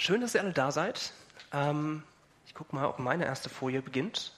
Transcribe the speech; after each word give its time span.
Schön, 0.00 0.22
dass 0.22 0.34
ihr 0.34 0.40
alle 0.40 0.54
da 0.54 0.72
seid. 0.72 1.12
Ähm, 1.52 2.02
ich 2.46 2.54
gucke 2.54 2.74
mal, 2.74 2.86
ob 2.86 2.98
meine 3.00 3.26
erste 3.26 3.50
Folie 3.50 3.82
beginnt. 3.82 4.32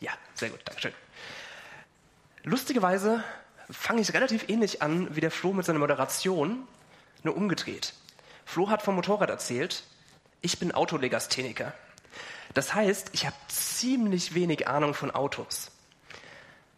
Ja, 0.00 0.10
sehr 0.32 0.48
gut, 0.48 0.60
Dankeschön. 0.64 0.94
Lustigerweise 2.44 3.22
fange 3.68 4.00
ich 4.00 4.14
relativ 4.14 4.48
ähnlich 4.48 4.80
an 4.80 5.14
wie 5.14 5.20
der 5.20 5.30
Flo 5.30 5.52
mit 5.52 5.66
seiner 5.66 5.80
Moderation, 5.80 6.66
nur 7.22 7.36
umgedreht. 7.36 7.92
Flo 8.46 8.70
hat 8.70 8.80
vom 8.80 8.94
Motorrad 8.94 9.28
erzählt, 9.28 9.84
ich 10.40 10.58
bin 10.58 10.72
Autolegastheniker. 10.72 11.74
Das 12.54 12.72
heißt, 12.72 13.10
ich 13.12 13.26
habe 13.26 13.36
ziemlich 13.48 14.34
wenig 14.34 14.66
Ahnung 14.66 14.94
von 14.94 15.10
Autos. 15.10 15.72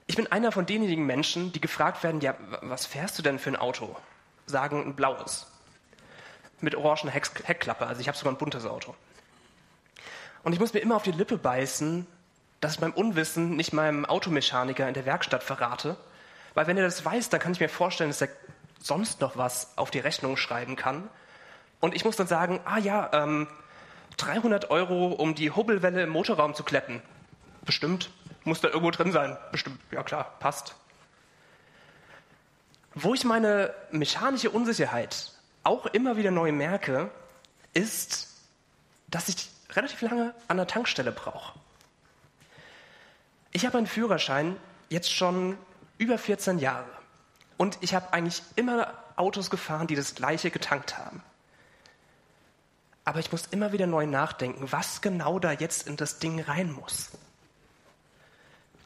Ich 0.09 0.17
bin 0.17 0.27
einer 0.33 0.51
von 0.51 0.67
denjenigen 0.67 1.07
Menschen, 1.07 1.53
die 1.53 1.61
gefragt 1.61 2.03
werden, 2.03 2.21
ja, 2.21 2.35
was 2.63 2.85
fährst 2.85 3.17
du 3.17 3.23
denn 3.23 3.39
für 3.39 3.51
ein 3.51 3.57
Auto? 3.57 3.97
Sagen 4.47 4.83
ein 4.83 4.97
blaues. 4.97 5.47
Mit 6.61 6.75
orangener 6.75 7.13
Heckklappe, 7.13 7.87
also 7.87 8.01
ich 8.01 8.09
habe 8.09 8.19
sogar 8.19 8.33
ein 8.33 8.39
buntes 8.39 8.67
Auto. 8.67 8.95
Und 10.43 10.53
ich 10.53 10.61
muss 10.61 10.73
mir 10.73 10.81
immer 10.81 10.97
auf 10.97 11.03
die 11.03 11.13
Lippe 11.13 11.39
beißen, 11.39 12.07
dass 12.61 12.75
ich 12.75 12.81
beim 12.81 12.93
Unwissen 12.93 13.57
nicht 13.57 13.73
meinem 13.73 14.05
Automechaniker 14.05 14.87
in 14.87 14.95
der 14.95 15.07
Werkstatt 15.07 15.43
verrate. 15.43 15.97
Weil 16.55 16.67
wenn 16.67 16.77
er 16.77 16.85
das 16.85 17.05
weiß, 17.05 17.31
dann 17.31 17.41
kann 17.41 17.53
ich 17.53 17.61
mir 17.61 17.69
vorstellen, 17.69 18.11
dass 18.11 18.21
er 18.21 18.29
sonst 18.81 19.21
noch 19.21 19.37
was 19.37 19.77
auf 19.77 19.91
die 19.91 19.99
Rechnung 19.99 20.37
schreiben 20.37 20.77
kann. 20.77 21.09
Und 21.81 21.95
ich 21.95 22.05
muss 22.05 22.17
dann 22.17 22.27
sagen, 22.27 22.61
ah 22.65 22.79
ja, 22.79 23.11
ähm, 23.13 23.49
300 24.17 24.71
Euro, 24.71 25.09
um 25.09 25.35
die 25.35 25.51
Hubbelwelle 25.51 26.03
im 26.03 26.11
Motorraum 26.11 26.55
zu 26.55 26.63
kletten. 26.63 27.03
Bestimmt. 27.65 28.11
Muss 28.45 28.61
da 28.61 28.69
irgendwo 28.69 28.91
drin 28.91 29.13
sein. 29.13 29.37
Bestimmt. 29.53 29.81
Ja 29.91 30.03
klar, 30.03 30.35
passt. 30.41 30.75
Wo 32.95 33.15
ich 33.15 33.25
meine 33.25 33.73
mechanische 33.91 34.51
Unsicherheit 34.51 35.33
auch 35.71 35.87
immer 35.87 36.17
wieder 36.17 36.33
neu 36.33 36.51
merke, 36.51 37.13
ist, 37.75 38.29
dass 39.07 39.29
ich 39.29 39.49
relativ 39.71 40.03
lange 40.03 40.35
an 40.49 40.57
der 40.57 40.67
Tankstelle 40.67 41.13
brauche. 41.13 41.57
Ich 43.53 43.65
habe 43.65 43.79
einen 43.79 43.87
Führerschein 43.87 44.57
jetzt 44.89 45.13
schon 45.13 45.57
über 45.97 46.19
14 46.19 46.59
Jahre 46.59 46.91
und 47.57 47.79
ich 47.83 47.95
habe 47.95 48.13
eigentlich 48.13 48.43
immer 48.57 48.95
Autos 49.15 49.49
gefahren, 49.49 49.87
die 49.87 49.95
das 49.95 50.17
gleiche 50.17 50.51
getankt 50.51 50.99
haben. 50.99 51.23
Aber 53.05 53.21
ich 53.21 53.31
muss 53.31 53.47
immer 53.47 53.71
wieder 53.71 53.87
neu 53.87 54.07
nachdenken, 54.07 54.73
was 54.73 55.01
genau 55.01 55.39
da 55.39 55.53
jetzt 55.53 55.87
in 55.87 55.97
das 55.97 56.19
Ding 56.19 56.41
rein 56.41 56.73
muss. 56.73 57.11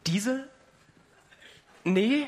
Diesel? 0.06 0.50
Nee, 1.83 2.27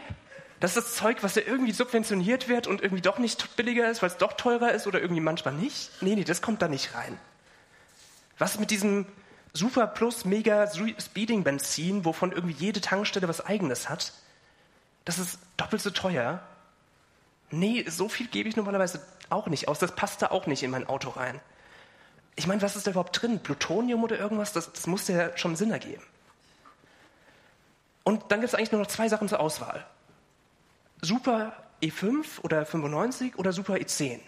das 0.60 0.76
ist 0.76 0.86
das 0.86 0.94
Zeug, 0.94 1.22
was 1.22 1.34
ja 1.34 1.42
irgendwie 1.46 1.72
subventioniert 1.72 2.48
wird 2.48 2.66
und 2.66 2.80
irgendwie 2.80 3.02
doch 3.02 3.18
nicht 3.18 3.56
billiger 3.56 3.90
ist, 3.90 4.02
weil 4.02 4.10
es 4.10 4.16
doch 4.16 4.32
teurer 4.32 4.72
ist 4.72 4.86
oder 4.86 5.00
irgendwie 5.00 5.20
manchmal 5.20 5.54
nicht. 5.54 5.90
Nee, 6.00 6.14
nee, 6.14 6.24
das 6.24 6.40
kommt 6.40 6.62
da 6.62 6.68
nicht 6.68 6.94
rein. 6.94 7.18
Was 8.38 8.58
mit 8.58 8.70
diesem 8.70 9.06
Super 9.52 9.86
Plus 9.86 10.24
Mega 10.24 10.66
Speeding 10.66 11.44
Benzin, 11.44 12.04
wovon 12.04 12.32
irgendwie 12.32 12.54
jede 12.54 12.80
Tankstelle 12.80 13.28
was 13.28 13.44
eigenes 13.44 13.88
hat? 13.88 14.12
Das 15.04 15.18
ist 15.18 15.38
doppelt 15.56 15.82
so 15.82 15.90
teuer. 15.90 16.42
Nee, 17.50 17.84
so 17.88 18.08
viel 18.08 18.26
gebe 18.26 18.48
ich 18.48 18.56
normalerweise 18.56 19.00
auch 19.30 19.46
nicht 19.46 19.68
aus. 19.68 19.78
Das 19.78 19.94
passt 19.94 20.22
da 20.22 20.28
auch 20.28 20.46
nicht 20.46 20.62
in 20.62 20.70
mein 20.70 20.88
Auto 20.88 21.10
rein. 21.10 21.40
Ich 22.34 22.46
meine, 22.46 22.60
was 22.60 22.76
ist 22.76 22.86
da 22.86 22.90
überhaupt 22.90 23.20
drin? 23.20 23.40
Plutonium 23.40 24.02
oder 24.04 24.18
irgendwas? 24.18 24.52
Das, 24.52 24.72
das 24.72 24.86
muss 24.86 25.08
ja 25.08 25.36
schon 25.36 25.56
Sinn 25.56 25.70
ergeben. 25.70 26.02
Und 28.04 28.30
dann 28.30 28.40
gibt 28.40 28.52
es 28.52 28.54
eigentlich 28.54 28.72
nur 28.72 28.80
noch 28.80 28.88
zwei 28.88 29.08
Sachen 29.08 29.28
zur 29.28 29.40
Auswahl. 29.40 29.86
Super 31.00 31.52
E5 31.82 32.40
oder 32.42 32.64
95 32.64 33.38
oder 33.38 33.52
Super 33.52 33.74
E10. 33.74 34.20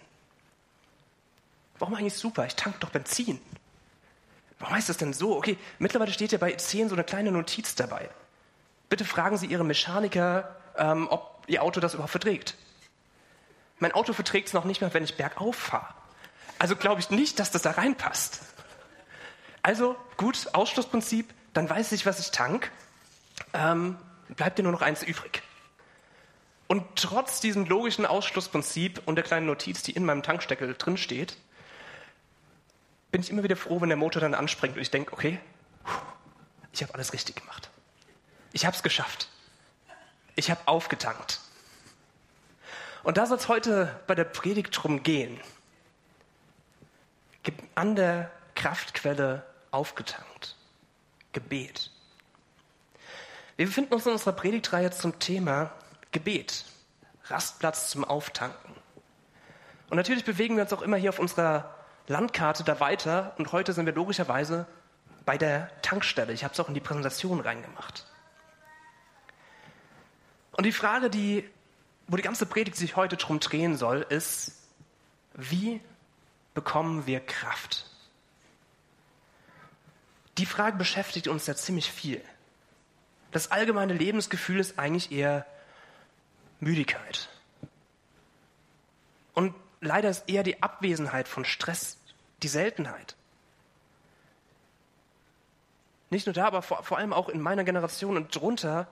Warum 1.78 1.94
eigentlich 1.94 2.14
Super? 2.14 2.46
Ich 2.46 2.56
tank 2.56 2.80
doch 2.80 2.90
Benzin. 2.90 3.40
Warum 4.58 4.74
heißt 4.74 4.88
das 4.88 4.96
denn 4.96 5.12
so? 5.12 5.36
Okay, 5.36 5.56
mittlerweile 5.78 6.12
steht 6.12 6.32
ja 6.32 6.38
bei 6.38 6.54
E10 6.54 6.88
so 6.88 6.94
eine 6.94 7.04
kleine 7.04 7.30
Notiz 7.30 7.74
dabei. 7.74 8.10
Bitte 8.88 9.04
fragen 9.04 9.36
Sie 9.36 9.46
Ihre 9.46 9.64
Mechaniker, 9.64 10.56
ähm, 10.76 11.06
ob 11.10 11.44
Ihr 11.46 11.62
Auto 11.62 11.80
das 11.80 11.94
überhaupt 11.94 12.10
verträgt. 12.10 12.56
Mein 13.78 13.92
Auto 13.92 14.12
verträgt 14.12 14.48
es 14.48 14.54
noch 14.54 14.64
nicht 14.64 14.80
mal, 14.80 14.92
wenn 14.92 15.04
ich 15.04 15.16
bergauf 15.16 15.56
fahre. 15.56 15.94
Also 16.58 16.74
glaube 16.74 17.00
ich 17.00 17.10
nicht, 17.10 17.38
dass 17.38 17.52
das 17.52 17.62
da 17.62 17.72
reinpasst. 17.72 18.40
Also 19.62 19.96
gut, 20.16 20.48
Ausschlussprinzip, 20.52 21.32
dann 21.52 21.70
weiß 21.70 21.92
ich, 21.92 22.04
was 22.06 22.18
ich 22.18 22.32
tank 22.32 22.72
ähm, 23.52 23.96
bleibt 24.28 24.58
dir 24.58 24.62
nur 24.62 24.72
noch 24.72 24.82
eins 24.82 25.02
übrig. 25.02 25.42
Und 26.68 26.84
trotz 26.96 27.40
diesem 27.40 27.64
logischen 27.64 28.04
Ausschlussprinzip 28.06 29.02
und 29.06 29.16
der 29.16 29.24
kleinen 29.24 29.46
Notiz, 29.46 29.82
die 29.82 29.92
in 29.92 30.04
meinem 30.04 30.22
Tanksteckel 30.22 30.74
drin 30.74 30.98
steht, 30.98 31.36
bin 33.10 33.22
ich 33.22 33.30
immer 33.30 33.42
wieder 33.42 33.56
froh, 33.56 33.80
wenn 33.80 33.88
der 33.88 33.96
Motor 33.96 34.20
dann 34.20 34.34
anspringt 34.34 34.76
und 34.76 34.82
ich 34.82 34.90
denke, 34.90 35.14
okay, 35.14 35.40
ich 36.72 36.82
habe 36.82 36.94
alles 36.94 37.14
richtig 37.14 37.36
gemacht. 37.36 37.70
Ich 38.52 38.66
habe 38.66 38.76
es 38.76 38.82
geschafft. 38.82 39.28
Ich 40.36 40.50
habe 40.50 40.60
aufgetankt. 40.66 41.40
Und 43.02 43.16
da 43.16 43.24
soll 43.24 43.38
es 43.38 43.48
heute 43.48 43.98
bei 44.06 44.14
der 44.14 44.24
Predigt 44.24 44.76
drum 44.82 45.02
gehen. 45.02 45.40
An 47.74 47.96
der 47.96 48.30
Kraftquelle 48.54 49.42
aufgetankt. 49.70 50.54
Gebet. 51.32 51.90
Wir 53.56 53.66
befinden 53.66 53.94
uns 53.94 54.04
in 54.04 54.12
unserer 54.12 54.32
Predigtreihe 54.32 54.90
zum 54.90 55.18
Thema 55.18 55.72
Gebet, 56.18 56.64
Rastplatz 57.26 57.90
zum 57.90 58.02
Auftanken. 58.02 58.74
Und 59.88 59.96
natürlich 59.98 60.24
bewegen 60.24 60.56
wir 60.56 60.64
uns 60.64 60.72
auch 60.72 60.82
immer 60.82 60.96
hier 60.96 61.10
auf 61.10 61.20
unserer 61.20 61.76
Landkarte 62.08 62.64
da 62.64 62.80
weiter 62.80 63.34
und 63.38 63.52
heute 63.52 63.72
sind 63.72 63.86
wir 63.86 63.92
logischerweise 63.92 64.66
bei 65.24 65.38
der 65.38 65.70
Tankstelle. 65.80 66.32
Ich 66.32 66.42
habe 66.42 66.52
es 66.52 66.58
auch 66.58 66.66
in 66.66 66.74
die 66.74 66.80
Präsentation 66.80 67.38
reingemacht. 67.38 68.04
Und 70.50 70.64
die 70.64 70.72
Frage, 70.72 71.08
die, 71.08 71.48
wo 72.08 72.16
die 72.16 72.22
ganze 72.24 72.46
Predigt 72.46 72.76
sich 72.76 72.96
heute 72.96 73.16
drum 73.16 73.38
drehen 73.38 73.76
soll, 73.76 74.04
ist, 74.08 74.56
wie 75.34 75.80
bekommen 76.52 77.06
wir 77.06 77.20
Kraft? 77.20 77.86
Die 80.36 80.46
Frage 80.46 80.78
beschäftigt 80.78 81.28
uns 81.28 81.46
ja 81.46 81.54
ziemlich 81.54 81.92
viel. 81.92 82.20
Das 83.30 83.52
allgemeine 83.52 83.92
Lebensgefühl 83.92 84.58
ist 84.58 84.80
eigentlich 84.80 85.12
eher 85.12 85.46
Müdigkeit. 86.60 87.28
Und 89.34 89.54
leider 89.80 90.10
ist 90.10 90.28
eher 90.28 90.42
die 90.42 90.62
Abwesenheit 90.62 91.28
von 91.28 91.44
Stress 91.44 91.98
die 92.42 92.48
Seltenheit. 92.48 93.16
Nicht 96.10 96.26
nur 96.26 96.32
da, 96.32 96.46
aber 96.46 96.62
vor, 96.62 96.82
vor 96.82 96.98
allem 96.98 97.12
auch 97.12 97.28
in 97.28 97.40
meiner 97.40 97.64
Generation 97.64 98.16
und 98.16 98.34
drunter 98.34 98.88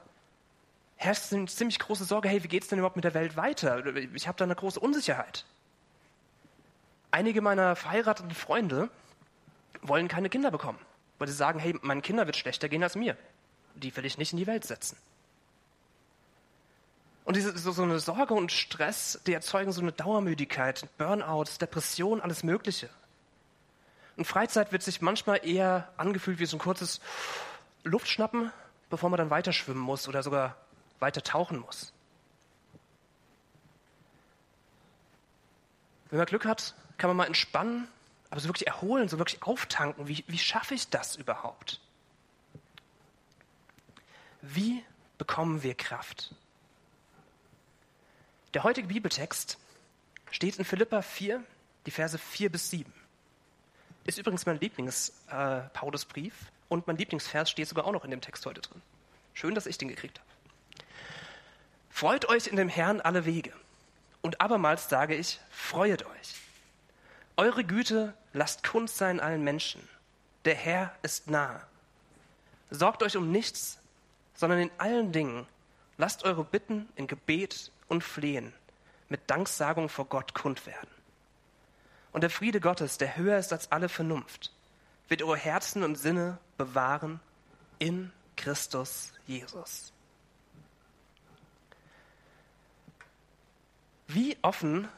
herrscht 0.96 1.32
eine 1.32 1.46
ziemlich 1.46 1.78
große 1.78 2.04
Sorge, 2.04 2.28
hey, 2.28 2.42
wie 2.42 2.48
geht 2.48 2.62
es 2.62 2.68
denn 2.68 2.78
überhaupt 2.78 2.96
mit 2.96 3.04
der 3.04 3.14
Welt 3.14 3.36
weiter? 3.36 3.84
Ich 4.14 4.28
habe 4.28 4.38
da 4.38 4.44
eine 4.44 4.54
große 4.54 4.80
Unsicherheit. 4.80 5.44
Einige 7.10 7.40
meiner 7.40 7.76
verheirateten 7.76 8.32
Freunde 8.32 8.90
wollen 9.82 10.08
keine 10.08 10.28
Kinder 10.28 10.50
bekommen, 10.50 10.78
weil 11.18 11.28
sie 11.28 11.34
sagen, 11.34 11.58
hey, 11.58 11.74
meinen 11.82 12.02
Kinder 12.02 12.26
wird 12.26 12.36
schlechter 12.36 12.68
gehen 12.68 12.82
als 12.82 12.96
mir 12.96 13.16
die 13.76 13.94
will 13.96 14.04
ich 14.04 14.18
nicht 14.18 14.32
in 14.32 14.38
die 14.38 14.46
Welt 14.46 14.64
setzen. 14.64 14.96
Und 17.26 17.34
diese, 17.34 17.58
so, 17.58 17.72
so 17.72 17.82
eine 17.82 17.98
Sorge 17.98 18.34
und 18.34 18.52
Stress, 18.52 19.20
die 19.26 19.32
erzeugen 19.32 19.72
so 19.72 19.80
eine 19.80 19.90
Dauermüdigkeit, 19.90 20.86
Burnouts, 20.96 21.58
Depression, 21.58 22.20
alles 22.20 22.44
Mögliche. 22.44 22.88
Und 24.16 24.26
Freizeit 24.26 24.70
wird 24.70 24.84
sich 24.84 25.02
manchmal 25.02 25.44
eher 25.44 25.92
angefühlt 25.96 26.38
wie 26.38 26.46
so 26.46 26.56
ein 26.56 26.60
kurzes 26.60 27.00
Luftschnappen, 27.82 28.52
bevor 28.90 29.10
man 29.10 29.18
dann 29.18 29.30
weiter 29.30 29.52
schwimmen 29.52 29.80
muss 29.80 30.06
oder 30.06 30.22
sogar 30.22 30.56
weiter 31.00 31.20
tauchen 31.20 31.58
muss. 31.58 31.92
Wenn 36.10 36.18
man 36.18 36.26
Glück 36.28 36.44
hat, 36.44 36.76
kann 36.96 37.10
man 37.10 37.16
mal 37.16 37.26
entspannen, 37.26 37.88
aber 38.30 38.38
so 38.38 38.48
wirklich 38.48 38.68
erholen, 38.68 39.08
so 39.08 39.18
wirklich 39.18 39.42
auftanken. 39.42 40.06
Wie, 40.06 40.22
wie 40.28 40.38
schaffe 40.38 40.74
ich 40.74 40.90
das 40.90 41.16
überhaupt? 41.16 41.80
Wie 44.42 44.84
bekommen 45.18 45.64
wir 45.64 45.74
Kraft? 45.74 46.32
Der 48.56 48.64
heutige 48.64 48.88
Bibeltext 48.88 49.58
steht 50.30 50.56
in 50.56 50.64
Philippa 50.64 51.02
4, 51.02 51.44
die 51.84 51.90
Verse 51.90 52.16
4 52.16 52.50
bis 52.50 52.70
7. 52.70 52.90
Ist 54.06 54.16
übrigens 54.16 54.46
mein 54.46 54.58
Lieblings-Paulusbrief 54.58 56.32
äh, 56.32 56.46
und 56.70 56.86
mein 56.86 56.96
Lieblingsvers 56.96 57.50
steht 57.50 57.68
sogar 57.68 57.84
auch 57.84 57.92
noch 57.92 58.06
in 58.06 58.10
dem 58.10 58.22
Text 58.22 58.46
heute 58.46 58.62
drin. 58.62 58.80
Schön, 59.34 59.54
dass 59.54 59.66
ich 59.66 59.76
den 59.76 59.88
gekriegt 59.88 60.20
habe. 60.20 60.30
Freut 61.90 62.30
euch 62.30 62.46
in 62.46 62.56
dem 62.56 62.70
Herrn 62.70 63.02
alle 63.02 63.26
Wege. 63.26 63.52
Und 64.22 64.40
abermals 64.40 64.88
sage 64.88 65.14
ich, 65.14 65.38
freuet 65.50 66.06
euch. 66.06 66.34
Eure 67.36 67.62
Güte 67.62 68.14
lasst 68.32 68.64
Kunst 68.64 68.96
sein 68.96 69.20
allen 69.20 69.44
Menschen. 69.44 69.86
Der 70.46 70.54
Herr 70.54 70.94
ist 71.02 71.28
nahe. 71.28 71.60
Sorgt 72.70 73.02
euch 73.02 73.18
um 73.18 73.30
nichts, 73.30 73.78
sondern 74.32 74.60
in 74.60 74.70
allen 74.78 75.12
Dingen 75.12 75.46
lasst 75.98 76.24
eure 76.24 76.42
Bitten 76.42 76.88
in 76.96 77.06
Gebet 77.06 77.70
und 77.88 78.02
Flehen 78.02 78.52
mit 79.08 79.30
Danksagung 79.30 79.88
vor 79.88 80.06
Gott 80.06 80.34
kund 80.34 80.66
werden. 80.66 80.90
Und 82.12 82.22
der 82.22 82.30
Friede 82.30 82.60
Gottes, 82.60 82.98
der 82.98 83.16
höher 83.16 83.38
ist 83.38 83.52
als 83.52 83.70
alle 83.70 83.88
Vernunft, 83.88 84.52
wird 85.08 85.22
eure 85.22 85.36
Herzen 85.36 85.82
und 85.82 85.96
Sinne 85.96 86.38
bewahren 86.56 87.20
in 87.78 88.12
Christus 88.36 89.12
Jesus. 89.26 89.92
Wie 94.08 94.36
offen 94.42 94.88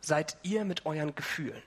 seid 0.00 0.36
ihr 0.42 0.64
mit 0.64 0.86
euren 0.86 1.14
Gefühlen? 1.14 1.62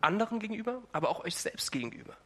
Anderen 0.00 0.38
gegenüber, 0.38 0.82
aber 0.92 1.08
auch 1.08 1.24
euch 1.24 1.36
selbst 1.36 1.72
gegenüber. 1.72 2.16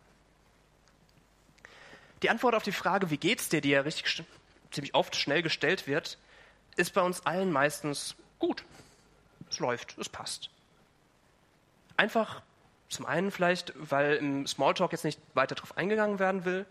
Die 2.22 2.30
Antwort 2.30 2.54
auf 2.54 2.64
die 2.64 2.72
Frage, 2.72 3.10
wie 3.10 3.18
geht's 3.18 3.48
dir, 3.48 3.60
die 3.60 3.70
ja 3.70 3.82
richtig 3.82 4.08
ziemlich 4.70 4.94
oft 4.94 5.16
schnell 5.16 5.42
gestellt 5.42 5.86
wird, 5.86 6.18
ist 6.76 6.94
bei 6.94 7.00
uns 7.02 7.26
allen 7.26 7.50
meistens 7.52 8.14
gut. 8.38 8.64
Es 9.50 9.58
läuft, 9.58 9.96
es 9.98 10.08
passt. 10.08 10.50
Einfach 11.96 12.42
zum 12.88 13.06
einen 13.06 13.30
vielleicht, 13.30 13.72
weil 13.76 14.16
im 14.16 14.46
Smalltalk 14.46 14.92
jetzt 14.92 15.04
nicht 15.04 15.20
weiter 15.34 15.54
darauf 15.54 15.76
eingegangen 15.76 16.18
werden 16.18 16.44
will. 16.44 16.66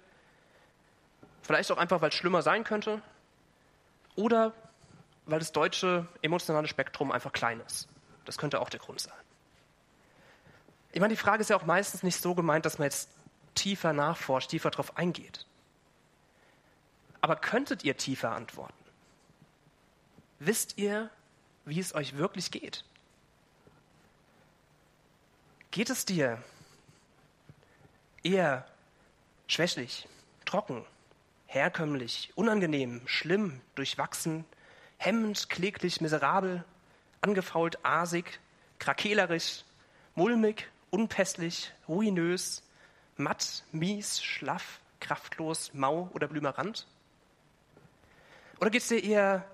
Vielleicht 1.41 1.71
auch 1.71 1.77
einfach, 1.77 2.01
weil 2.01 2.09
es 2.09 2.15
schlimmer 2.15 2.41
sein 2.41 2.63
könnte. 2.63 3.01
Oder 4.15 4.53
weil 5.25 5.39
das 5.39 5.51
deutsche 5.51 6.07
emotionale 6.21 6.67
Spektrum 6.67 7.11
einfach 7.11 7.31
klein 7.33 7.61
ist. 7.65 7.87
Das 8.25 8.37
könnte 8.37 8.59
auch 8.61 8.69
der 8.69 8.79
Grund 8.79 8.99
sein. 8.99 9.13
Ich 10.91 10.99
meine, 10.99 11.13
die 11.13 11.19
Frage 11.19 11.41
ist 11.41 11.49
ja 11.49 11.55
auch 11.55 11.65
meistens 11.65 12.01
nicht 12.01 12.19
so 12.19 12.33
gemeint, 12.33 12.65
dass 12.65 12.79
man 12.79 12.85
jetzt 12.85 13.09
tiefer 13.53 13.93
nachforscht, 13.93 14.49
tiefer 14.49 14.71
darauf 14.71 14.97
eingeht. 14.97 15.45
Aber 17.27 17.35
könntet 17.35 17.83
ihr 17.83 17.97
tiefer 17.97 18.31
antworten? 18.31 18.85
Wisst 20.39 20.77
ihr, 20.77 21.09
wie 21.65 21.77
es 21.77 21.93
euch 21.93 22.15
wirklich 22.15 22.51
geht? 22.51 22.85
Geht 25.71 25.89
es 25.89 26.05
dir 26.05 26.41
eher 28.23 28.65
schwächlich, 29.45 30.07
trocken, 30.45 30.85
herkömmlich, 31.47 32.31
unangenehm, 32.35 33.01
schlimm, 33.07 33.59
durchwachsen, 33.75 34.45
hemmend, 34.95 35.49
kläglich, 35.49 35.99
miserabel, 35.99 36.63
angefault, 37.19 37.83
asig, 37.83 38.39
krakelerisch, 38.79 39.65
mulmig, 40.15 40.69
unpässlich, 40.91 41.73
ruinös, 41.89 42.63
matt, 43.17 43.65
mies, 43.73 44.23
schlaff, 44.23 44.79
kraftlos, 45.01 45.73
mau 45.73 46.09
oder 46.13 46.29
blümerant? 46.29 46.87
Oder 48.59 48.69
geht 48.69 48.81
es 48.81 48.87
dir 48.87 49.03
eher 49.03 49.45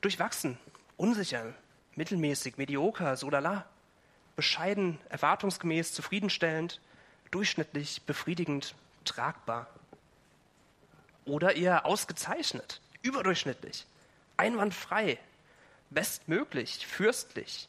durchwachsen, 0.00 0.58
unsicher, 0.96 1.54
mittelmäßig, 1.96 2.58
medioker, 2.58 3.16
so 3.16 3.30
lala, 3.30 3.66
bescheiden, 4.36 4.98
erwartungsgemäß, 5.08 5.94
zufriedenstellend, 5.94 6.80
durchschnittlich, 7.30 8.02
befriedigend, 8.02 8.74
tragbar? 9.04 9.66
Oder 11.24 11.56
eher 11.56 11.86
ausgezeichnet, 11.86 12.80
überdurchschnittlich, 13.02 13.86
einwandfrei, 14.36 15.18
bestmöglich, 15.90 16.86
fürstlich, 16.86 17.68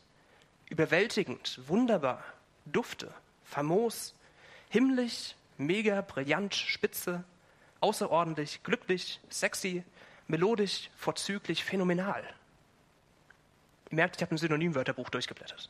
überwältigend, 0.70 1.60
wunderbar, 1.68 2.24
dufte, 2.66 3.14
famos, 3.46 4.14
himmlisch, 4.70 5.36
mega, 5.58 6.02
brillant, 6.02 6.54
spitze, 6.54 7.24
außerordentlich, 7.80 8.62
glücklich, 8.64 9.20
sexy, 9.30 9.84
melodisch, 10.30 10.90
vorzüglich, 10.96 11.66
phänomenal. 11.66 12.24
Ihr 13.90 13.96
merkt, 13.96 14.18
ich 14.18 14.22
habe 14.22 14.36
ein 14.36 14.38
Synonymwörterbuch 14.38 15.10
durchgeblättert. 15.10 15.70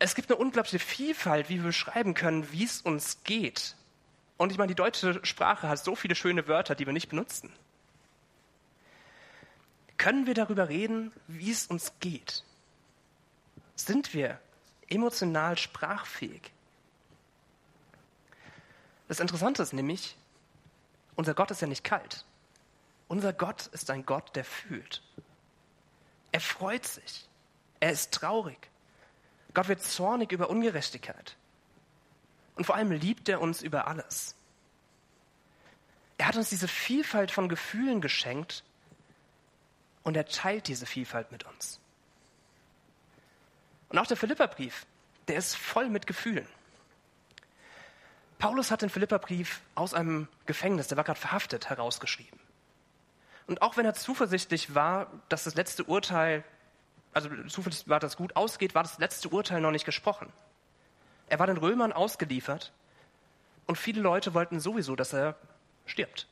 Es 0.00 0.14
gibt 0.14 0.30
eine 0.30 0.38
unglaubliche 0.40 0.78
Vielfalt, 0.78 1.48
wie 1.48 1.56
wir 1.56 1.64
beschreiben 1.64 2.14
können, 2.14 2.50
wie 2.52 2.64
es 2.64 2.80
uns 2.80 3.22
geht. 3.24 3.74
Und 4.36 4.52
ich 4.52 4.58
meine, 4.58 4.68
die 4.68 4.76
deutsche 4.76 5.24
Sprache 5.24 5.68
hat 5.68 5.84
so 5.84 5.94
viele 5.94 6.14
schöne 6.14 6.46
Wörter, 6.46 6.74
die 6.74 6.86
wir 6.86 6.92
nicht 6.92 7.08
benutzen. 7.08 7.52
Können 9.96 10.26
wir 10.26 10.34
darüber 10.34 10.68
reden, 10.68 11.12
wie 11.26 11.50
es 11.50 11.66
uns 11.66 11.92
geht? 11.98 12.44
Sind 13.74 14.14
wir 14.14 14.40
emotional 14.88 15.58
sprachfähig? 15.58 16.52
Das 19.08 19.18
Interessante 19.18 19.62
ist 19.62 19.72
nämlich, 19.72 20.16
unser 21.18 21.34
Gott 21.34 21.50
ist 21.50 21.60
ja 21.60 21.66
nicht 21.66 21.82
kalt. 21.82 22.24
Unser 23.08 23.32
Gott 23.32 23.66
ist 23.72 23.90
ein 23.90 24.06
Gott, 24.06 24.36
der 24.36 24.44
fühlt. 24.44 25.02
Er 26.30 26.40
freut 26.40 26.86
sich. 26.86 27.28
Er 27.80 27.90
ist 27.90 28.14
traurig. 28.14 28.70
Gott 29.52 29.66
wird 29.66 29.82
zornig 29.82 30.30
über 30.30 30.48
Ungerechtigkeit. 30.48 31.36
Und 32.54 32.66
vor 32.66 32.76
allem 32.76 32.92
liebt 32.92 33.28
er 33.28 33.40
uns 33.40 33.62
über 33.62 33.88
alles. 33.88 34.36
Er 36.18 36.28
hat 36.28 36.36
uns 36.36 36.50
diese 36.50 36.68
Vielfalt 36.68 37.32
von 37.32 37.48
Gefühlen 37.48 38.00
geschenkt 38.00 38.62
und 40.04 40.16
er 40.16 40.26
teilt 40.26 40.68
diese 40.68 40.86
Vielfalt 40.86 41.32
mit 41.32 41.42
uns. 41.42 41.80
Und 43.88 43.98
auch 43.98 44.06
der 44.06 44.16
Philipperbrief, 44.16 44.86
der 45.26 45.38
ist 45.38 45.56
voll 45.56 45.88
mit 45.88 46.06
Gefühlen. 46.06 46.46
Paulus 48.38 48.70
hat 48.70 48.82
den 48.82 48.90
Philipperbrief 48.90 49.60
aus 49.74 49.94
einem 49.94 50.28
Gefängnis, 50.46 50.88
der 50.88 50.96
war 50.96 51.04
gerade 51.04 51.18
verhaftet, 51.18 51.68
herausgeschrieben. 51.68 52.38
Und 53.46 53.62
auch 53.62 53.76
wenn 53.76 53.86
er 53.86 53.94
zuversichtlich 53.94 54.74
war, 54.74 55.10
dass 55.28 55.44
das 55.44 55.54
letzte 55.54 55.84
Urteil, 55.84 56.44
also 57.12 57.28
zuversichtlich 57.48 57.88
war, 57.88 57.98
dass 57.98 58.16
gut 58.16 58.36
ausgeht, 58.36 58.74
war 58.74 58.82
das 58.82 58.98
letzte 58.98 59.28
Urteil 59.30 59.60
noch 59.60 59.70
nicht 59.70 59.86
gesprochen. 59.86 60.32
Er 61.28 61.38
war 61.38 61.46
den 61.46 61.56
Römern 61.56 61.92
ausgeliefert 61.92 62.72
und 63.66 63.76
viele 63.76 64.00
Leute 64.00 64.34
wollten 64.34 64.60
sowieso, 64.60 64.94
dass 64.96 65.12
er 65.12 65.34
stirbt. 65.86 66.28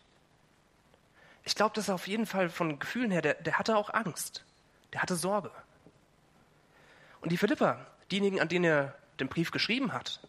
Ich 1.44 1.55
glaube, 1.55 1.75
dass 1.75 1.88
er 1.88 1.94
auf 1.94 2.06
jeden 2.06 2.26
Fall 2.26 2.50
von 2.50 2.79
Gefühlen 2.79 3.11
her, 3.11 3.23
der, 3.23 3.35
der 3.35 3.58
hatte 3.58 3.76
auch 3.76 3.93
Angst. 3.93 4.44
Der 4.93 5.03
hatte 5.03 5.17
Sorge. 5.17 5.50
Und 7.20 7.32
die 7.32 7.37
Philipper, 7.37 7.87
diejenigen, 8.11 8.41
an 8.41 8.49
denen 8.49 8.64
er 8.64 8.94
den 9.19 9.29
Brief 9.29 9.50
geschrieben 9.50 9.93
hat, 9.93 10.20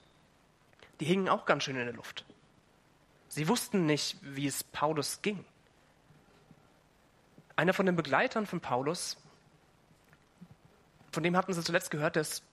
die 1.00 1.06
hingen 1.06 1.30
auch 1.30 1.46
ganz 1.46 1.64
schön 1.64 1.76
in 1.76 1.86
der 1.86 1.94
Luft. 1.94 2.26
Sie 3.30 3.48
wussten 3.48 3.86
nicht, 3.86 4.18
wie 4.22 4.48
es 4.48 4.64
Paulus 4.64 5.22
ging. 5.22 5.44
Einer 7.56 7.74
von 7.74 7.86
den 7.86 7.96
Begleitern 7.96 8.46
von 8.46 8.62
Paulus, 8.62 9.18
von 11.12 11.24
dem 11.24 11.36
hatten 11.36 11.54
sie 11.54 11.64
zuletzt 11.64 11.92
gehört, 11.92 12.16
der 12.16 12.22
ist 12.22 12.44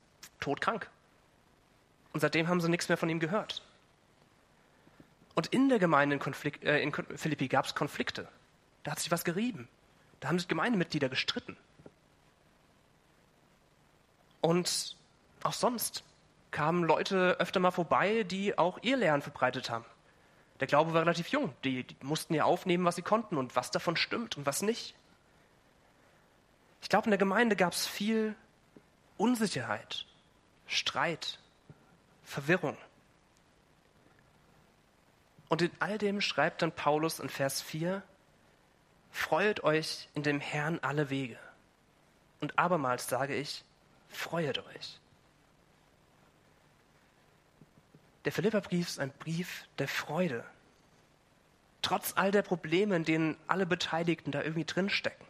todkrank. 0.41 0.91
Und 2.13 2.21
seitdem 2.21 2.49
haben 2.49 2.61
sie 2.61 2.69
nichts 2.69 2.89
mehr 2.89 2.97
von 2.97 3.09
ihm 3.09 3.21
gehört. 3.21 3.63
Und 5.35 5.49
in 5.49 5.69
der 5.69 5.79
Gemeinde 5.79 6.15
in, 6.15 6.21
Konflikt, 6.21 6.65
äh, 6.65 6.81
in 6.81 6.93
Philippi 6.93 7.49
gab 7.49 7.67
es 7.67 7.75
Konflikte. 7.75 8.29
Da 8.85 8.93
hat 8.93 9.01
sich 9.01 9.11
was 9.11 9.25
gerieben. 9.25 9.69
Da 10.21 10.29
haben 10.29 10.39
sich 10.39 10.49
Gemeindemitglieder 10.49 11.09
gestritten. 11.09 11.57
Und 14.41 14.97
auch 15.43 15.53
sonst 15.53 16.05
kamen 16.55 16.85
Leute 16.85 17.37
öfter 17.41 17.61
mal 17.61 17.73
vorbei, 17.73 18.23
die 18.23 18.57
auch 18.57 18.79
ihr 18.81 18.97
Lernen 18.97 19.23
verbreitet 19.23 19.69
haben. 19.69 19.85
Der 20.61 20.69
Glaube 20.69 20.95
war 20.95 21.03
relativ 21.03 21.29
jung. 21.29 21.53
Die, 21.65 21.83
die 21.83 21.97
mussten 22.01 22.33
ja 22.33 22.45
aufnehmen, 22.45 22.85
was 22.85 22.95
sie 22.95 23.03
konnten 23.03 23.37
und 23.37 23.57
was 23.57 23.73
davon 23.73 23.97
stimmt 23.97 24.37
und 24.39 24.47
was 24.47 24.63
nicht. 24.63 24.95
Ich 26.81 26.89
glaube, 26.89 27.07
in 27.07 27.11
der 27.11 27.19
Gemeinde 27.19 27.57
gab 27.57 27.73
es 27.73 27.87
viel 27.87 28.37
Unsicherheit, 29.17 30.07
Streit, 30.67 31.41
Verwirrung. 32.23 32.79
Und 35.49 35.61
in 35.61 35.73
all 35.81 35.99
dem 35.99 36.21
schreibt 36.21 36.63
dann 36.63 36.73
Paulus 36.73 37.19
in 37.19 37.29
Vers 37.29 37.63
4, 37.63 38.03
Freut 39.11 39.63
euch 39.65 40.09
in 40.15 40.23
dem 40.23 40.41
Herrn 40.41 40.79
alle 40.83 41.11
Wege. 41.11 41.39
Und 42.41 42.59
abermals 42.59 43.09
sage 43.09 43.35
ich, 43.35 43.65
freuet 44.09 44.59
euch. 44.59 45.01
Der 48.25 48.33
Philipperbrief 48.33 48.89
ist 48.89 48.99
ein 48.99 49.13
Brief 49.13 49.67
der 49.79 49.89
Freude. 49.89 50.45
Trotz 51.83 52.15
all 52.17 52.31
der 52.31 52.43
Probleme, 52.43 52.97
in 52.97 53.05
denen 53.05 53.37
alle 53.47 53.67
Beteiligten 53.67 54.33
da 54.33 54.43
irgendwie 54.43 54.65
drinstecken. 54.65 55.27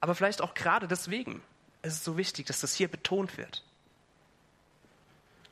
Aber 0.00 0.14
vielleicht 0.14 0.42
auch 0.42 0.54
gerade 0.54 0.86
deswegen 0.86 1.42
ist 1.82 1.94
es 1.94 2.04
so 2.04 2.16
wichtig, 2.16 2.46
dass 2.46 2.60
das 2.60 2.74
hier 2.74 2.88
betont 2.88 3.36
wird. 3.36 3.64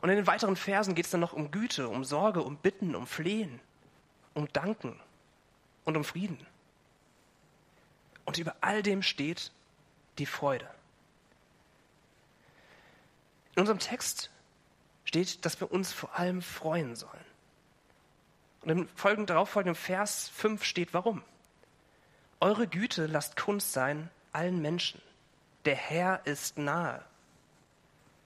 Und 0.01 0.11
in 0.11 0.17
den 0.17 0.27
weiteren 0.27 0.57
Versen 0.57 0.95
geht 0.95 1.05
es 1.05 1.11
dann 1.11 1.21
noch 1.21 1.33
um 1.33 1.51
Güte, 1.51 1.89
um 1.89 2.05
Sorge, 2.05 2.43
um 2.43 2.57
Bitten, 2.57 2.95
um 2.95 3.07
Flehen, 3.07 3.61
um 4.35 4.53
Danken 4.53 4.99
und 5.85 5.97
um 5.97 6.05
Frieden. 6.05 6.45
Und 8.25 8.39
über 8.39 8.57
all 8.61 8.83
dem 8.83 9.03
steht 9.03 9.53
die 10.19 10.27
Freude. 10.27 10.69
In 13.55 13.61
unserem 13.61 13.79
Text 13.79 14.32
steht, 15.05 15.45
dass 15.45 15.61
wir 15.61 15.71
uns 15.71 15.93
vor 15.93 16.17
allem 16.19 16.43
freuen 16.43 16.97
sollen. 16.97 17.25
Und 18.63 18.71
im 18.71 18.89
folgenden, 18.95 19.27
darauffolgenden 19.27 19.75
Vers 19.75 20.29
5 20.31 20.65
steht 20.65 20.95
warum. 20.95 21.23
Eure 22.41 22.67
Güte 22.67 23.07
lasst 23.07 23.37
Kunst 23.37 23.73
sein 23.73 24.11
allen 24.33 24.61
Menschen. 24.63 25.01
Der 25.65 25.77
Herr 25.77 26.27
ist 26.27 26.59
nahe. 26.59 27.05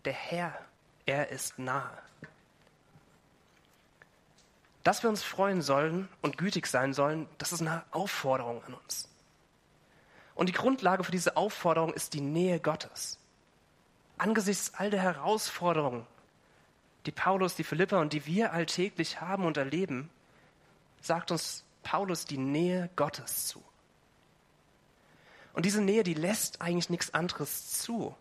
Der 0.04 0.12
Herr, 0.12 0.58
er 1.04 1.28
ist 1.28 1.58
nahe. 1.58 1.98
Dass 4.84 5.02
wir 5.02 5.10
uns 5.10 5.22
freuen 5.22 5.62
sollen 5.62 6.08
und 6.22 6.38
gütig 6.38 6.66
sein 6.66 6.94
sollen, 6.94 7.28
das 7.38 7.52
ist 7.52 7.60
eine 7.60 7.82
Aufforderung 7.90 8.62
an 8.64 8.74
uns. 8.74 9.08
Und 10.36 10.48
die 10.48 10.52
Grundlage 10.52 11.02
für 11.02 11.12
diese 11.12 11.36
Aufforderung 11.36 11.92
ist 11.92 12.14
die 12.14 12.20
Nähe 12.20 12.60
Gottes. 12.60 13.18
Angesichts 14.18 14.74
all 14.74 14.90
der 14.90 15.00
Herausforderungen, 15.00 16.06
die 17.06 17.12
Paulus, 17.12 17.54
die 17.54 17.64
Philippa 17.64 18.00
und 18.00 18.12
die 18.12 18.26
wir 18.26 18.52
alltäglich 18.52 19.20
haben 19.20 19.44
und 19.44 19.56
erleben, 19.56 20.10
sagt 21.00 21.30
uns 21.30 21.64
Paulus 21.82 22.24
die 22.24 22.38
Nähe 22.38 22.90
Gottes 22.96 23.46
zu. 23.46 23.62
Und 25.52 25.64
diese 25.64 25.80
Nähe, 25.80 26.02
die 26.02 26.14
lässt 26.14 26.60
eigentlich 26.60 26.90
nichts 26.90 27.14
anderes 27.14 27.70
zu. 27.72 28.14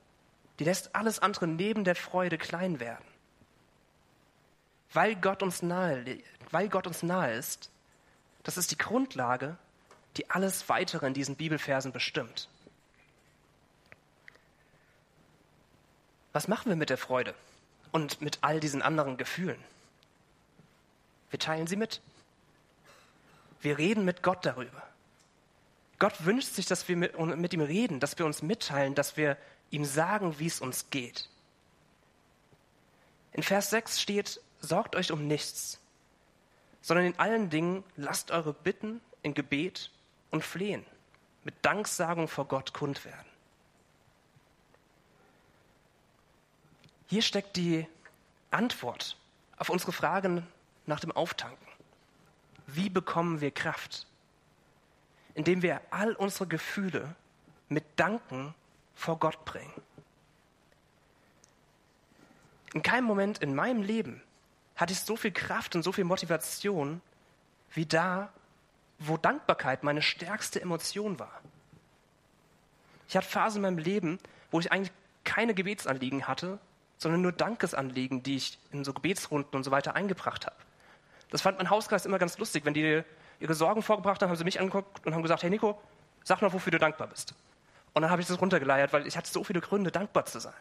Die 0.59 0.63
lässt 0.63 0.95
alles 0.95 1.19
andere 1.19 1.47
neben 1.47 1.83
der 1.83 1.95
Freude 1.95 2.37
klein 2.37 2.79
werden. 2.79 3.03
Weil 4.93 5.15
Gott 5.15 5.43
uns 5.43 5.61
nahe, 5.61 6.19
weil 6.51 6.69
Gott 6.69 6.87
uns 6.87 7.03
nahe 7.03 7.33
ist, 7.33 7.69
das 8.43 8.55
ist 8.55 8.71
die 8.71 8.77
Grundlage, 8.77 9.57
die 10.15 10.29
alles 10.29 10.69
weitere 10.69 11.07
in 11.07 11.13
diesen 11.13 11.35
Bibelversen 11.35 11.91
bestimmt. 11.91 12.47
Was 16.31 16.47
machen 16.47 16.69
wir 16.69 16.77
mit 16.77 16.89
der 16.89 16.97
Freude 16.97 17.33
und 17.91 18.21
mit 18.21 18.39
all 18.41 18.59
diesen 18.59 18.81
anderen 18.81 19.17
Gefühlen? 19.17 19.61
Wir 21.29 21.39
teilen 21.39 21.67
sie 21.67 21.75
mit. 21.75 22.01
Wir 23.61 23.77
reden 23.77 24.05
mit 24.05 24.21
Gott 24.21 24.45
darüber. 24.45 24.83
Gott 25.99 26.25
wünscht 26.25 26.53
sich, 26.53 26.65
dass 26.65 26.87
wir 26.87 26.97
mit, 26.97 27.53
ihm 27.53 27.61
reden, 27.61 27.99
dass 27.99 28.17
wir 28.17 28.25
uns 28.25 28.41
mitteilen, 28.41 28.95
dass 28.95 29.17
wir 29.17 29.37
ihm 29.71 29.85
sagen, 29.85 30.39
wie 30.39 30.47
es 30.47 30.59
uns 30.59 30.89
geht. 30.89 31.29
In 33.33 33.43
Vers 33.43 33.69
6 33.69 33.99
steht, 34.01 34.41
sorgt 34.59 34.95
euch 34.95 35.11
um 35.11 35.27
nichts, 35.27 35.79
sondern 36.81 37.05
in 37.05 37.19
allen 37.19 37.49
Dingen 37.49 37.83
lasst 37.95 38.31
eure 38.31 38.53
Bitten 38.53 39.01
in 39.23 39.33
Gebet 39.33 39.91
und 40.31 40.43
Flehen 40.43 40.85
mit 41.43 41.55
Danksagung 41.61 42.27
vor 42.27 42.45
Gott 42.45 42.73
kund 42.73 43.05
werden. 43.05 43.34
Hier 47.07 47.21
steckt 47.21 47.55
die 47.55 47.87
Antwort 48.51 49.17
auf 49.57 49.69
unsere 49.69 49.91
Fragen 49.91 50.45
nach 50.85 50.99
dem 50.99 51.11
Auftanken. 51.11 51.67
Wie 52.67 52.89
bekommen 52.89 53.41
wir 53.41 53.51
Kraft? 53.51 54.07
Indem 55.33 55.61
wir 55.61 55.81
all 55.91 56.13
unsere 56.13 56.47
Gefühle 56.47 57.15
mit 57.69 57.83
Danken 57.95 58.55
vor 58.95 59.19
Gott 59.19 59.43
bringen. 59.45 59.73
In 62.73 62.81
keinem 62.81 63.05
Moment 63.05 63.39
in 63.39 63.55
meinem 63.55 63.81
Leben 63.81 64.21
hatte 64.75 64.93
ich 64.93 64.99
so 64.99 65.15
viel 65.15 65.31
Kraft 65.31 65.75
und 65.75 65.83
so 65.83 65.91
viel 65.91 66.03
Motivation 66.03 67.01
wie 67.71 67.85
da, 67.85 68.31
wo 68.99 69.17
Dankbarkeit 69.17 69.83
meine 69.83 70.01
stärkste 70.01 70.61
Emotion 70.61 71.19
war. 71.19 71.41
Ich 73.07 73.15
hatte 73.15 73.27
Phasen 73.27 73.57
in 73.57 73.61
meinem 73.61 73.77
Leben, 73.77 74.19
wo 74.51 74.59
ich 74.59 74.71
eigentlich 74.71 74.91
keine 75.23 75.53
Gebetsanliegen 75.53 76.27
hatte, 76.27 76.59
sondern 77.05 77.21
nur 77.21 77.33
Dankesanliegen, 77.33 78.23
die 78.23 78.37
ich 78.37 78.57
in 78.71 78.83
so 78.83 78.91
Gebetsrunden 78.91 79.55
und 79.55 79.63
so 79.63 79.69
weiter 79.69 79.95
eingebracht 79.95 80.47
habe. 80.47 80.55
Das 81.29 81.43
fand 81.43 81.59
mein 81.59 81.69
Hauskreis 81.69 82.03
immer 82.07 82.17
ganz 82.17 82.39
lustig. 82.39 82.65
Wenn 82.65 82.73
die 82.73 83.03
ihre 83.39 83.53
Sorgen 83.53 83.83
vorgebracht 83.83 84.23
haben, 84.23 84.29
haben 84.29 84.37
sie 84.37 84.43
mich 84.43 84.59
angeguckt 84.59 85.05
und 85.05 85.13
haben 85.13 85.21
gesagt, 85.21 85.43
hey 85.43 85.51
Nico, 85.51 85.79
sag 86.23 86.41
mal, 86.41 86.51
wofür 86.51 86.71
du 86.71 86.79
dankbar 86.79 87.05
bist. 87.05 87.35
Und 87.93 88.01
dann 88.01 88.09
habe 88.09 88.23
ich 88.23 88.27
das 88.27 88.41
runtergeleiert, 88.41 88.91
weil 88.91 89.05
ich 89.05 89.15
hatte 89.17 89.29
so 89.29 89.43
viele 89.43 89.61
Gründe, 89.61 89.91
dankbar 89.91 90.25
zu 90.25 90.39
sein. 90.39 90.55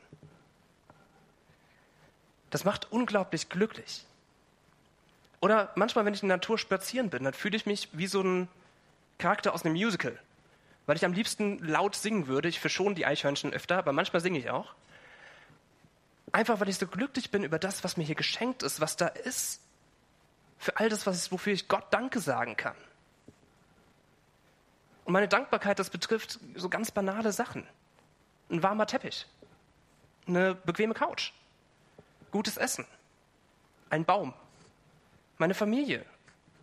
Das 2.51 2.67
macht 2.67 2.93
unglaublich 2.93 3.49
glücklich. 3.49 4.05
Oder 5.41 5.73
manchmal, 5.77 6.05
wenn 6.05 6.13
ich 6.13 6.23
in 6.23 6.29
der 6.29 6.37
Natur 6.37 6.59
spazieren 6.59 7.09
bin, 7.09 7.25
dann 7.25 7.33
fühle 7.33 7.57
ich 7.57 7.65
mich 7.65 7.89
wie 7.93 8.07
so 8.07 8.21
ein 8.21 8.49
Charakter 9.17 9.55
aus 9.55 9.65
einem 9.65 9.77
Musical. 9.77 10.21
Weil 10.85 10.97
ich 10.97 11.07
am 11.07 11.15
liebsten 11.15 11.59
laut 11.61 11.95
singen 11.95 12.27
würde. 12.27 12.49
Ich 12.49 12.61
verschone 12.61 12.95
die 12.95 13.07
Eichhörnchen 13.07 13.55
öfter, 13.55 13.79
aber 13.79 13.95
manchmal 13.95 14.21
singe 14.21 14.39
ich 14.39 14.51
auch. 14.51 14.75
Einfach, 16.35 16.59
weil 16.59 16.69
ich 16.69 16.79
so 16.79 16.89
glücklich 16.89 17.31
bin 17.31 17.45
über 17.45 17.61
das, 17.61 17.85
was 17.85 17.97
mir 17.97 18.03
hier 18.03 18.17
geschenkt 18.17 18.65
ist, 18.65 18.81
was 18.81 18.97
da 18.97 19.07
ist. 19.07 19.61
Für 20.59 20.77
all 20.79 20.89
das, 20.89 21.07
was, 21.07 21.31
wofür 21.31 21.53
ich 21.53 21.69
Gott 21.69 21.85
Danke 21.93 22.19
sagen 22.19 22.57
kann. 22.57 22.75
Und 25.05 25.13
meine 25.13 25.29
Dankbarkeit, 25.29 25.79
das 25.79 25.91
betrifft 25.91 26.41
so 26.57 26.69
ganz 26.69 26.91
banale 26.91 27.31
Sachen. 27.31 27.65
Ein 28.51 28.65
warmer 28.65 28.89
Teppich, 28.89 29.29
eine 30.27 30.57
bequeme 30.57 30.93
Couch, 30.93 31.31
gutes 32.33 32.57
Essen, 32.57 32.85
ein 33.89 34.05
Baum, 34.05 34.35
meine 35.39 35.55
Familie, 35.55 36.05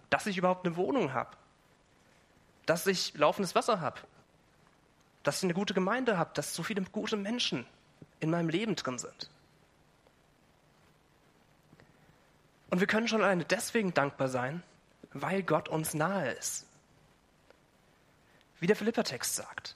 dass 0.10 0.25
ich 0.25 0.38
überhaupt 0.38 0.66
eine 0.66 0.75
Wohnung 0.75 1.13
habe, 1.13 1.32
dass 2.66 2.86
ich 2.88 3.13
laufendes 3.13 3.56
Wasser 3.56 3.80
habe, 3.80 4.01
dass 5.24 5.38
ich 5.38 5.44
eine 5.46 5.54
gute 5.54 5.74
Gemeinde 5.74 6.18
habe, 6.18 6.32
dass 6.34 6.54
so 6.54 6.62
viele 6.62 6.82
gute 6.82 7.16
Menschen 7.16 7.66
in 8.20 8.30
meinem 8.30 8.50
Leben 8.50 8.75
drin 8.75 9.00
sind. 9.00 9.30
Und 12.72 12.80
wir 12.80 12.88
können 12.88 13.08
schon 13.08 13.22
alleine 13.22 13.46
deswegen 13.46 13.94
dankbar 13.94 14.30
sein, 14.30 14.63
weil 15.13 15.44
Gott 15.44 15.70
uns 15.70 15.94
nahe 15.94 16.32
ist. 16.32 16.66
Wie 18.60 18.68
der 18.68 18.78
Philippertext 18.78 19.36
sagt. 19.36 19.75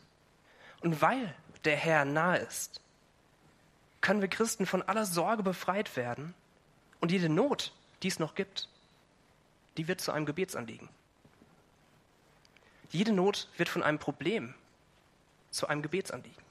Und 0.81 1.01
weil 1.01 1.35
der 1.65 1.75
Herr 1.75 2.05
nahe 2.05 2.37
ist, 2.39 2.81
können 3.99 4.21
wir 4.21 4.29
Christen 4.29 4.65
von 4.65 4.81
aller 4.81 5.05
Sorge 5.05 5.43
befreit 5.43 5.95
werden 5.97 6.33
und 7.01 7.11
jede 7.11 7.27
Not, 7.27 7.73
die 8.01 8.07
es 8.07 8.19
noch 8.19 8.33
gibt, 8.33 8.69
die 9.77 9.87
wird 9.87 9.99
zu 9.99 10.11
einem 10.11 10.25
Gebetsanliegen. 10.25 10.87
Jede 12.91 13.11
Not 13.11 13.49
wird 13.57 13.67
von 13.67 13.83
einem 13.83 13.99
Problem 13.99 14.53
zu 15.51 15.67
einem 15.67 15.81
Gebetsanliegen. 15.81 16.43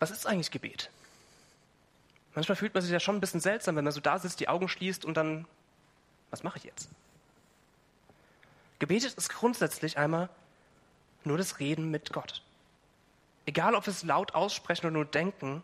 Was 0.00 0.10
ist 0.10 0.26
eigentlich 0.26 0.50
Gebet? 0.50 0.90
Manchmal 2.34 2.56
fühlt 2.56 2.74
man 2.74 2.82
sich 2.82 2.92
ja 2.92 3.00
schon 3.00 3.16
ein 3.16 3.20
bisschen 3.20 3.40
seltsam, 3.40 3.76
wenn 3.76 3.84
man 3.84 3.92
so 3.92 4.00
da 4.00 4.18
sitzt, 4.18 4.40
die 4.40 4.48
Augen 4.48 4.68
schließt 4.68 5.04
und 5.04 5.16
dann, 5.16 5.46
was 6.30 6.42
mache 6.42 6.58
ich 6.58 6.64
jetzt? 6.64 6.88
Gebetet 8.78 9.14
ist 9.14 9.28
grundsätzlich 9.28 9.98
einmal 9.98 10.28
nur 11.24 11.36
das 11.38 11.58
Reden 11.58 11.90
mit 11.90 12.12
Gott. 12.12 12.42
Egal, 13.46 13.74
ob 13.74 13.86
wir 13.86 13.90
es 13.90 14.04
laut 14.04 14.34
aussprechen 14.34 14.86
oder 14.86 14.92
nur 14.92 15.04
denken, 15.04 15.62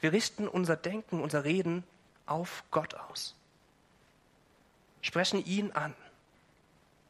wir 0.00 0.12
richten 0.12 0.48
unser 0.48 0.76
Denken, 0.76 1.20
unser 1.20 1.44
Reden 1.44 1.84
auf 2.26 2.64
Gott 2.70 2.94
aus. 2.94 3.36
Sprechen 5.02 5.44
ihn 5.44 5.72
an. 5.72 5.94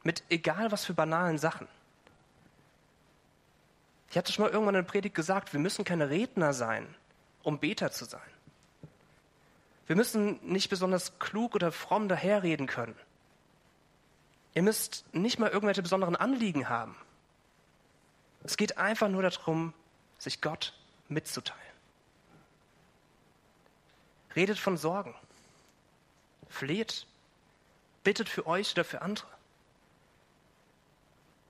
Mit 0.03 0.25
egal 0.29 0.73
was 0.73 0.85
für 0.85 0.95
banalen 0.95 1.39
Sachen. 1.39 1.69
Ich 4.11 4.19
hatte 4.19 4.33
schon 4.33 4.45
mal 4.45 4.51
irgendwann 4.51 4.75
in 4.75 4.85
der 4.85 4.91
Predigt 4.91 5.15
gesagt, 5.15 5.53
wir 5.53 5.61
müssen 5.61 5.85
keine 5.85 6.11
Redner 6.11 6.53
sein, 6.53 6.95
um 7.43 7.59
Beter 7.59 7.91
zu 7.91 8.05
sein. 8.05 8.21
Wir 9.87 9.97
müssen 9.97 10.39
nicht 10.47 10.71
besonders 10.71 11.19
klug 11.19 11.55
oder 11.55 11.73
fromm 11.73 12.09
daherreden 12.09 12.67
können. 12.67 12.97
Ihr 14.55 14.63
müsst 14.63 15.05
nicht 15.13 15.39
mal 15.39 15.51
irgendwelche 15.51 15.83
besonderen 15.83 16.17
Anliegen 16.17 16.69
haben. 16.69 16.97
Es 18.45 18.57
geht 18.57 18.79
einfach 18.79 19.09
nur 19.09 19.23
darum, 19.23 19.73
sich 20.19 20.41
Gott 20.41 20.75
mitzuteilen. 21.09 21.61
Redet 24.37 24.59
von 24.59 24.77
Sorgen. 24.77 25.15
Fleht. 26.49 27.07
Bittet 28.05 28.29
für 28.29 28.47
euch 28.47 28.73
oder 28.73 28.85
für 28.85 29.03
andere. 29.03 29.29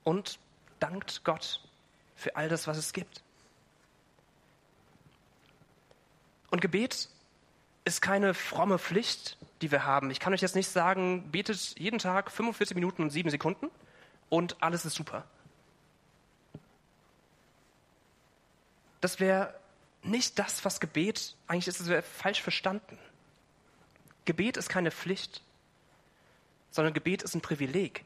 Und 0.03 0.39
dankt 0.79 1.23
Gott 1.23 1.61
für 2.15 2.35
all 2.35 2.49
das, 2.49 2.67
was 2.67 2.77
es 2.77 2.93
gibt. 2.93 3.23
Und 6.51 6.61
Gebet 6.61 7.09
ist 7.85 8.01
keine 8.01 8.33
fromme 8.33 8.79
Pflicht, 8.79 9.37
die 9.61 9.71
wir 9.71 9.85
haben. 9.85 10.09
Ich 10.09 10.19
kann 10.19 10.33
euch 10.33 10.41
jetzt 10.41 10.55
nicht 10.55 10.69
sagen, 10.69 11.31
betet 11.31 11.77
jeden 11.79 11.99
Tag 11.99 12.31
45 12.31 12.75
Minuten 12.75 13.01
und 13.01 13.09
7 13.09 13.29
Sekunden 13.29 13.69
und 14.29 14.61
alles 14.61 14.85
ist 14.85 14.95
super. 14.95 15.25
Das 19.01 19.19
wäre 19.19 19.53
nicht 20.01 20.39
das, 20.39 20.63
was 20.63 20.79
Gebet 20.79 21.35
eigentlich 21.47 21.67
ist, 21.67 21.79
das 21.79 21.87
wäre 21.87 22.01
falsch 22.01 22.41
verstanden. 22.41 22.97
Gebet 24.25 24.55
ist 24.55 24.69
keine 24.69 24.91
Pflicht, 24.91 25.41
sondern 26.71 26.93
Gebet 26.93 27.21
ist 27.21 27.35
ein 27.35 27.41
Privileg, 27.41 28.05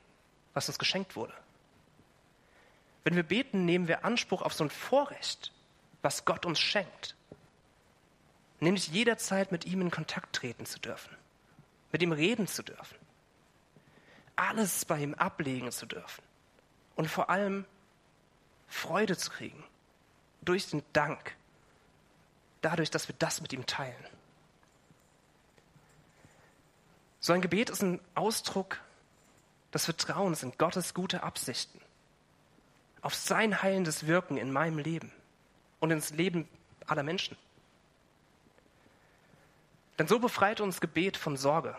was 0.53 0.67
uns 0.67 0.79
geschenkt 0.79 1.15
wurde. 1.15 1.33
Wenn 3.03 3.15
wir 3.15 3.23
beten, 3.23 3.65
nehmen 3.65 3.87
wir 3.87 4.03
Anspruch 4.03 4.41
auf 4.41 4.53
so 4.53 4.63
ein 4.63 4.69
Vorrecht, 4.69 5.51
was 6.01 6.25
Gott 6.25 6.45
uns 6.45 6.59
schenkt 6.59 7.16
nämlich 8.59 8.87
jederzeit 8.87 9.51
mit 9.51 9.65
ihm 9.65 9.81
in 9.81 9.91
Kontakt 9.91 10.35
treten 10.35 10.65
zu 10.65 10.79
dürfen, 10.79 11.15
mit 11.91 12.01
ihm 12.01 12.11
reden 12.11 12.47
zu 12.47 12.63
dürfen. 12.63 12.97
alles 14.37 14.85
bei 14.85 14.99
ihm 14.99 15.13
ablegen 15.15 15.71
zu 15.71 15.85
dürfen 15.85 16.23
und 16.95 17.09
vor 17.09 17.29
allem 17.29 17.65
Freude 18.67 19.17
zu 19.17 19.31
kriegen 19.31 19.63
durch 20.41 20.69
den 20.69 20.83
Dank, 20.93 21.35
dadurch, 22.61 22.91
dass 22.91 23.07
wir 23.07 23.15
das 23.19 23.41
mit 23.41 23.51
ihm 23.51 23.65
teilen. 23.65 24.05
So 27.19 27.33
ein 27.33 27.41
Gebet 27.41 27.69
ist 27.69 27.81
ein 27.81 27.99
Ausdruck 28.15 28.79
des 29.73 29.85
Vertrauens 29.85 30.43
in 30.43 30.53
Gottes 30.57 30.93
gute 30.93 31.23
Absichten, 31.23 31.81
auf 33.01 33.15
sein 33.15 33.61
heilendes 33.61 34.07
Wirken 34.07 34.37
in 34.37 34.51
meinem 34.51 34.77
Leben 34.77 35.11
und 35.79 35.91
ins 35.91 36.11
Leben 36.11 36.47
aller 36.85 37.03
Menschen. 37.03 37.35
Denn 39.97 40.07
so 40.07 40.19
befreit 40.19 40.61
uns 40.61 40.79
Gebet 40.79 41.17
von 41.17 41.37
Sorge. 41.37 41.75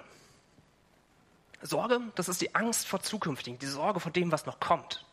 Sorge, 1.60 2.00
das 2.14 2.28
ist 2.28 2.40
die 2.40 2.54
Angst 2.54 2.86
vor 2.86 3.00
Zukünftigen, 3.00 3.58
die 3.58 3.66
Sorge 3.66 4.00
vor 4.00 4.12
dem, 4.12 4.30
was 4.32 4.46
noch 4.46 4.60
kommt. 4.60 5.04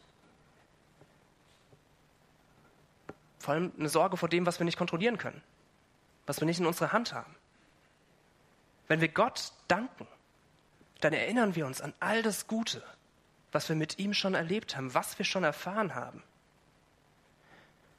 Vor 3.39 3.53
allem 3.53 3.71
eine 3.77 3.89
Sorge 3.89 4.17
vor 4.17 4.29
dem, 4.29 4.45
was 4.45 4.59
wir 4.59 4.65
nicht 4.65 4.77
kontrollieren 4.77 5.17
können, 5.17 5.41
was 6.25 6.39
wir 6.39 6.45
nicht 6.45 6.59
in 6.59 6.65
unserer 6.65 6.91
Hand 6.91 7.13
haben. 7.13 7.35
Wenn 8.87 9.01
wir 9.01 9.07
Gott 9.07 9.51
danken, 9.67 10.07
dann 11.01 11.13
erinnern 11.13 11.55
wir 11.55 11.65
uns 11.65 11.81
an 11.81 11.93
all 11.99 12.21
das 12.23 12.47
Gute, 12.47 12.83
was 13.51 13.69
wir 13.69 13.75
mit 13.75 13.99
ihm 13.99 14.13
schon 14.13 14.33
erlebt 14.33 14.75
haben, 14.75 14.93
was 14.93 15.17
wir 15.17 15.25
schon 15.25 15.43
erfahren 15.43 15.95
haben. 15.95 16.23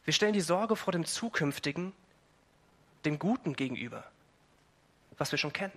Wir 0.04 0.12
stellen 0.12 0.32
die 0.32 0.40
Sorge 0.40 0.76
vor 0.76 0.92
dem 0.92 1.04
Zukünftigen 1.04 1.92
dem 3.04 3.18
Guten 3.18 3.54
gegenüber, 3.54 4.04
was 5.18 5.30
wir 5.32 5.38
schon 5.38 5.52
kennen. 5.52 5.72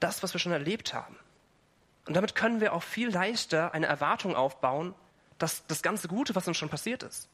Das, 0.00 0.22
was 0.22 0.34
wir 0.34 0.40
schon 0.40 0.52
erlebt 0.52 0.92
haben. 0.92 1.16
Und 2.06 2.14
damit 2.14 2.34
können 2.34 2.60
wir 2.60 2.72
auch 2.74 2.82
viel 2.82 3.08
leichter 3.08 3.72
eine 3.72 3.86
Erwartung 3.86 4.36
aufbauen, 4.36 4.94
dass 5.38 5.66
das 5.66 5.82
ganze 5.82 6.08
Gute, 6.08 6.34
was 6.34 6.46
uns 6.46 6.56
schon 6.56 6.68
passiert 6.68 7.02
ist, 7.02 7.28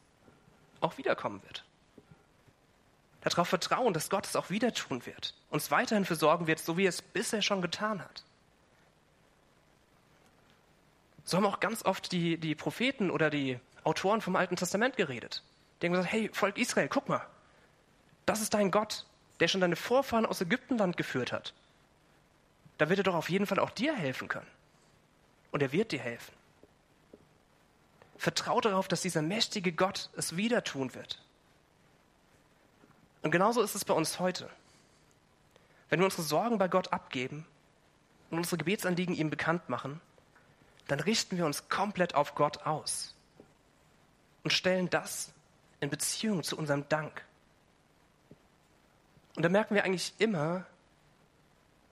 auch 0.80 0.96
wiederkommen 0.96 1.42
wird. 1.44 1.64
Darauf 3.22 3.48
vertrauen, 3.48 3.92
dass 3.92 4.08
Gott 4.08 4.26
es 4.26 4.36
auch 4.36 4.48
wieder 4.48 4.72
tun 4.72 5.04
wird, 5.04 5.34
uns 5.50 5.70
weiterhin 5.70 6.06
versorgen 6.06 6.46
wird, 6.46 6.58
so 6.58 6.76
wie 6.78 6.86
er 6.86 6.88
es 6.88 7.02
bisher 7.02 7.42
schon 7.42 7.60
getan 7.60 8.00
hat. 8.00 8.24
So 11.24 11.36
haben 11.36 11.46
auch 11.46 11.60
ganz 11.60 11.84
oft 11.84 12.12
die, 12.12 12.38
die 12.38 12.54
Propheten 12.54 13.10
oder 13.10 13.28
die 13.28 13.60
Autoren 13.84 14.20
vom 14.20 14.36
Alten 14.36 14.56
Testament 14.56 14.96
geredet. 14.96 15.42
Die 15.80 15.86
haben 15.86 15.92
gesagt, 15.92 16.12
hey, 16.12 16.30
Volk 16.32 16.58
Israel, 16.58 16.88
guck 16.88 17.08
mal, 17.08 17.26
das 18.30 18.40
ist 18.40 18.54
dein 18.54 18.70
Gott, 18.70 19.06
der 19.40 19.48
schon 19.48 19.60
deine 19.60 19.74
Vorfahren 19.74 20.24
aus 20.24 20.40
Ägyptenland 20.40 20.96
geführt 20.96 21.32
hat. 21.32 21.52
Da 22.78 22.88
wird 22.88 23.00
er 23.00 23.02
doch 23.02 23.16
auf 23.16 23.28
jeden 23.28 23.44
Fall 23.44 23.58
auch 23.58 23.70
dir 23.70 23.92
helfen 23.92 24.28
können. 24.28 24.46
Und 25.50 25.62
er 25.62 25.72
wird 25.72 25.90
dir 25.90 25.98
helfen. 25.98 26.32
Vertraut 28.16 28.66
darauf, 28.66 28.86
dass 28.86 29.02
dieser 29.02 29.20
mächtige 29.20 29.72
Gott 29.72 30.10
es 30.16 30.36
wieder 30.36 30.62
tun 30.62 30.94
wird. 30.94 31.20
Und 33.22 33.32
genauso 33.32 33.62
ist 33.62 33.74
es 33.74 33.84
bei 33.84 33.94
uns 33.94 34.20
heute. 34.20 34.48
Wenn 35.88 35.98
wir 35.98 36.04
unsere 36.04 36.22
Sorgen 36.22 36.56
bei 36.58 36.68
Gott 36.68 36.92
abgeben 36.92 37.44
und 38.30 38.38
unsere 38.38 38.58
Gebetsanliegen 38.58 39.16
ihm 39.16 39.30
bekannt 39.30 39.68
machen, 39.68 40.00
dann 40.86 41.00
richten 41.00 41.36
wir 41.36 41.46
uns 41.46 41.68
komplett 41.68 42.14
auf 42.14 42.36
Gott 42.36 42.64
aus 42.64 43.16
und 44.44 44.52
stellen 44.52 44.88
das 44.88 45.32
in 45.80 45.90
Beziehung 45.90 46.44
zu 46.44 46.56
unserem 46.56 46.88
Dank. 46.88 47.24
Und 49.36 49.42
da 49.42 49.48
merken 49.48 49.74
wir 49.74 49.84
eigentlich 49.84 50.14
immer, 50.18 50.66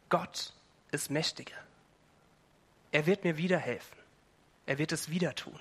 Gott 0.08 0.52
ist 0.90 1.10
mächtiger. 1.10 1.56
Er 2.92 3.06
wird 3.06 3.24
mir 3.24 3.36
wieder 3.36 3.58
helfen. 3.58 3.96
Er 4.66 4.78
wird 4.78 4.92
es 4.92 5.10
wieder 5.10 5.34
tun. 5.34 5.58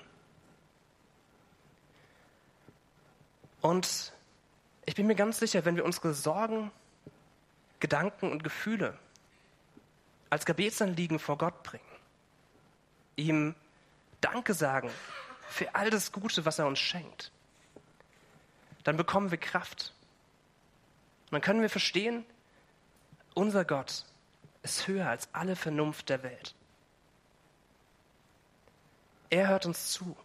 Und 3.60 4.12
ich 4.86 4.94
bin 4.94 5.06
mir 5.06 5.14
ganz 5.14 5.38
sicher, 5.38 5.64
wenn 5.64 5.76
wir 5.76 5.84
unsere 5.84 6.14
Sorgen, 6.14 6.70
Gedanken 7.80 8.30
und 8.30 8.42
Gefühle 8.42 8.98
als 10.30 10.46
Gebetsanliegen 10.46 11.18
vor 11.18 11.38
Gott 11.38 11.62
bringen, 11.62 11.84
ihm 13.16 13.54
Danke 14.20 14.52
sagen 14.54 14.90
für 15.48 15.74
all 15.74 15.90
das 15.90 16.12
Gute, 16.12 16.44
was 16.44 16.58
er 16.58 16.66
uns 16.66 16.78
schenkt, 16.78 17.30
dann 18.84 18.96
bekommen 18.96 19.30
wir 19.30 19.38
Kraft. 19.38 19.92
Und 21.28 21.32
dann 21.32 21.42
können 21.42 21.60
wir 21.60 21.68
verstehen, 21.68 22.24
unser 23.34 23.64
Gott 23.66 24.04
ist 24.62 24.88
höher 24.88 25.08
als 25.08 25.28
alle 25.34 25.56
Vernunft 25.56 26.08
der 26.08 26.22
Welt. 26.22 26.54
Er 29.28 29.48
hört 29.48 29.66
uns 29.66 29.92
zu. 29.92 30.16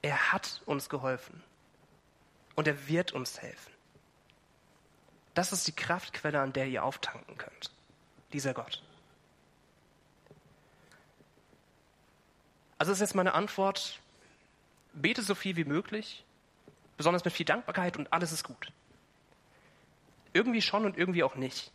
Er 0.00 0.32
hat 0.32 0.62
uns 0.64 0.88
geholfen 0.88 1.42
und 2.54 2.66
er 2.66 2.88
wird 2.88 3.12
uns 3.12 3.40
helfen. 3.40 3.72
Das 5.34 5.52
ist 5.52 5.66
die 5.66 5.72
Kraftquelle, 5.72 6.40
an 6.40 6.52
der 6.52 6.68
ihr 6.68 6.84
auftanken 6.84 7.36
könnt. 7.36 7.70
Dieser 8.32 8.54
Gott. 8.54 8.82
Also 12.78 12.92
ist 12.92 13.00
jetzt 13.00 13.14
meine 13.14 13.34
Antwort, 13.34 14.00
bete 14.94 15.22
so 15.22 15.34
viel 15.34 15.56
wie 15.56 15.64
möglich, 15.64 16.24
besonders 16.96 17.24
mit 17.24 17.34
viel 17.34 17.46
Dankbarkeit 17.46 17.96
und 17.96 18.12
alles 18.12 18.32
ist 18.32 18.44
gut. 18.44 18.72
Irgendwie 20.34 20.60
schon 20.60 20.84
und 20.84 20.98
irgendwie 20.98 21.22
auch 21.22 21.36
nicht. 21.36 21.72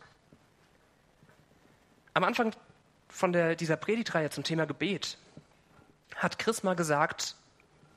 Am 2.14 2.22
Anfang 2.22 2.54
von 3.08 3.32
der, 3.32 3.56
dieser 3.56 3.76
Predigtreihe 3.76 4.30
zum 4.30 4.44
Thema 4.44 4.66
Gebet 4.66 5.18
hat 6.14 6.38
Chris 6.38 6.62
mal 6.62 6.76
gesagt, 6.76 7.34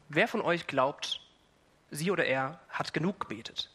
wer 0.10 0.28
von 0.28 0.42
euch 0.42 0.66
glaubt, 0.66 1.22
sie 1.92 2.10
oder 2.10 2.26
er 2.26 2.60
hat 2.70 2.94
genug 2.94 3.20
gebetet. 3.20 3.70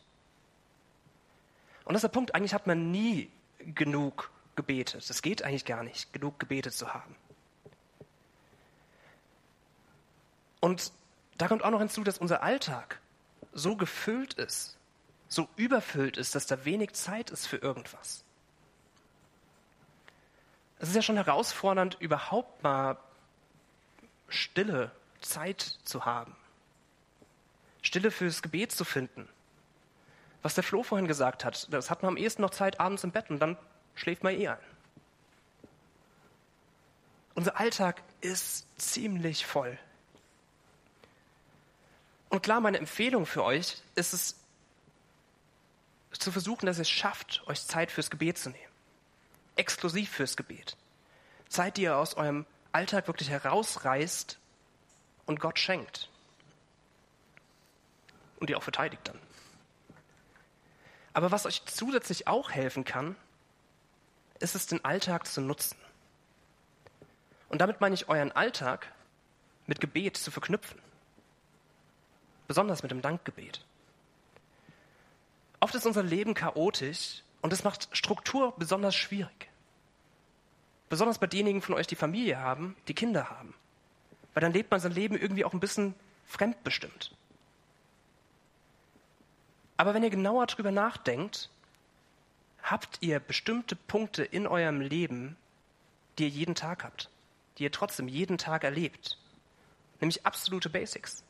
Und 1.85 1.93
das 1.93 2.01
ist 2.01 2.11
der 2.11 2.15
Punkt, 2.15 2.35
eigentlich 2.35 2.55
hat 2.55 2.67
man 2.67 2.91
nie 2.91 3.31
genug 3.59 4.31
gebetet. 4.57 5.09
Es 5.09 5.23
geht 5.23 5.43
eigentlich 5.43 5.67
gar 5.67 5.83
nicht, 5.83 6.13
genug 6.13 6.39
gebetet 6.39 6.73
zu 6.73 6.95
haben. 6.95 7.15
Und 10.61 10.93
da 11.37 11.49
kommt 11.49 11.63
auch 11.63 11.71
noch 11.71 11.81
hinzu, 11.81 12.03
dass 12.03 12.19
unser 12.19 12.43
Alltag 12.43 12.99
so 13.53 13.77
gefüllt 13.77 14.35
ist, 14.35 14.78
so 15.29 15.49
überfüllt 15.57 16.17
ist, 16.17 16.35
dass 16.35 16.47
da 16.47 16.65
wenig 16.65 16.95
Zeit 16.95 17.31
ist 17.31 17.47
für 17.47 17.59
irgendwas. 17.59 18.25
Es 20.79 20.89
ist 20.89 20.95
ja 20.95 21.03
schon 21.03 21.17
herausfordernd, 21.17 21.97
überhaupt 22.01 22.63
mal 22.63 22.97
stille 24.29 24.91
Zeit 25.21 25.61
zu 25.85 26.05
haben. 26.05 26.37
Stille 27.83 28.11
fürs 28.11 28.43
Gebet 28.43 28.73
zu 28.73 28.85
finden. 28.85 29.29
Was 30.43 30.55
der 30.55 30.65
Flo 30.65 30.83
vorhin 30.83 31.09
gesagt 31.09 31.45
hat, 31.45 31.73
das 31.73 31.91
hat 31.91 32.03
man 32.03 32.11
am 32.11 32.17
ehesten 32.17 32.43
noch 32.43 32.51
Zeit 32.51 32.81
abends 32.81 33.05
im 33.05 33.11
Bett 33.11 33.31
und 33.31 33.41
dann 33.41 33.57
schläft 33.95 34.23
man 34.23 34.35
eh 34.35 34.49
ein. 34.49 34.59
Unser 37.35 37.59
Alltag 37.59 38.03
ist 38.21 38.67
ziemlich 38.81 39.47
voll. 39.47 39.79
Und 42.31 42.43
klar, 42.43 42.61
meine 42.61 42.79
Empfehlung 42.79 43.27
für 43.27 43.45
euch 43.45 43.81
ist 43.95 44.13
es, 44.13 44.37
zu 46.19 46.33
versuchen, 46.33 46.67
dass 46.67 46.79
ihr 46.79 46.83
es 46.83 46.91
schafft, 46.91 47.43
euch 47.47 47.65
Zeit 47.67 47.91
fürs 47.91 48.11
Gebet 48.11 48.39
zu 48.39 48.51
nehmen. 48.51 48.73
Exklusiv 49.57 50.11
fürs 50.11 50.37
Gebet. 50.37 50.77
Zeit, 51.49 51.77
die 51.77 51.83
ihr 51.83 51.97
aus 51.97 52.15
eurem 52.15 52.47
Alltag 52.73 53.07
wirklich 53.07 53.31
herausreißt 53.31 54.39
und 55.27 55.41
Gott 55.41 55.59
schenkt 55.59 56.09
und 58.39 58.51
die 58.51 58.57
auch 58.57 58.63
verteidigt 58.63 59.09
dann. 59.09 59.19
Aber 61.13 61.33
was 61.33 61.47
euch 61.47 61.65
zusätzlich 61.65 62.29
auch 62.29 62.51
helfen 62.51 62.85
kann, 62.85 63.17
ist 64.39 64.55
es, 64.55 64.67
den 64.67 64.85
Alltag 64.85 65.27
zu 65.27 65.41
nutzen. 65.41 65.77
Und 67.49 67.61
damit 67.61 67.81
meine 67.81 67.95
ich 67.95 68.09
euren 68.09 68.31
Alltag 68.33 68.93
mit 69.67 69.81
Gebet 69.81 70.17
zu 70.17 70.31
verknüpfen. 70.31 70.81
Besonders 72.47 72.83
mit 72.83 72.91
dem 72.91 73.03
Dankgebet. 73.03 73.65
Oft 75.69 75.75
ist 75.75 75.85
unser 75.85 76.03
Leben 76.03 76.33
chaotisch 76.33 77.23
und 77.43 77.53
es 77.53 77.63
macht 77.63 77.91
Struktur 77.93 78.55
besonders 78.57 78.97
schwierig. 78.97 79.51
Besonders 80.89 81.19
bei 81.19 81.27
denjenigen 81.27 81.61
von 81.61 81.75
euch, 81.75 81.87
die 81.87 81.95
Familie 81.95 82.39
haben, 82.39 82.75
die 82.89 82.95
Kinder 82.95 83.29
haben. 83.29 83.53
Weil 84.33 84.41
dann 84.41 84.55
lebt 84.55 84.71
man 84.71 84.81
sein 84.81 84.93
Leben 84.93 85.15
irgendwie 85.15 85.45
auch 85.45 85.53
ein 85.53 85.61
bisschen 85.61 85.95
fremdbestimmt. 86.25 87.15
Aber 89.77 89.93
wenn 89.93 90.03
ihr 90.03 90.09
genauer 90.09 90.47
drüber 90.47 90.71
nachdenkt, 90.71 91.51
habt 92.63 93.03
ihr 93.03 93.21
bestimmte 93.21 93.77
Punkte 93.77 94.25
in 94.25 94.47
eurem 94.47 94.81
Leben, 94.81 95.37
die 96.17 96.23
ihr 96.23 96.31
jeden 96.31 96.55
Tag 96.55 96.83
habt, 96.83 97.11
die 97.59 97.65
ihr 97.65 97.73
trotzdem 97.73 98.09
jeden 98.09 98.39
Tag 98.39 98.65
erlebt. 98.65 99.19
Nämlich 100.01 100.25
absolute 100.25 100.71
Basics. 100.71 101.25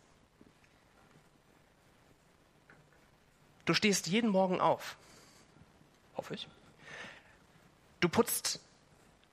Du 3.68 3.74
stehst 3.74 4.06
jeden 4.06 4.30
Morgen 4.30 4.62
auf. 4.62 4.96
Hoffe 6.16 6.32
ich. 6.32 6.48
Du 8.00 8.08
putzt 8.08 8.60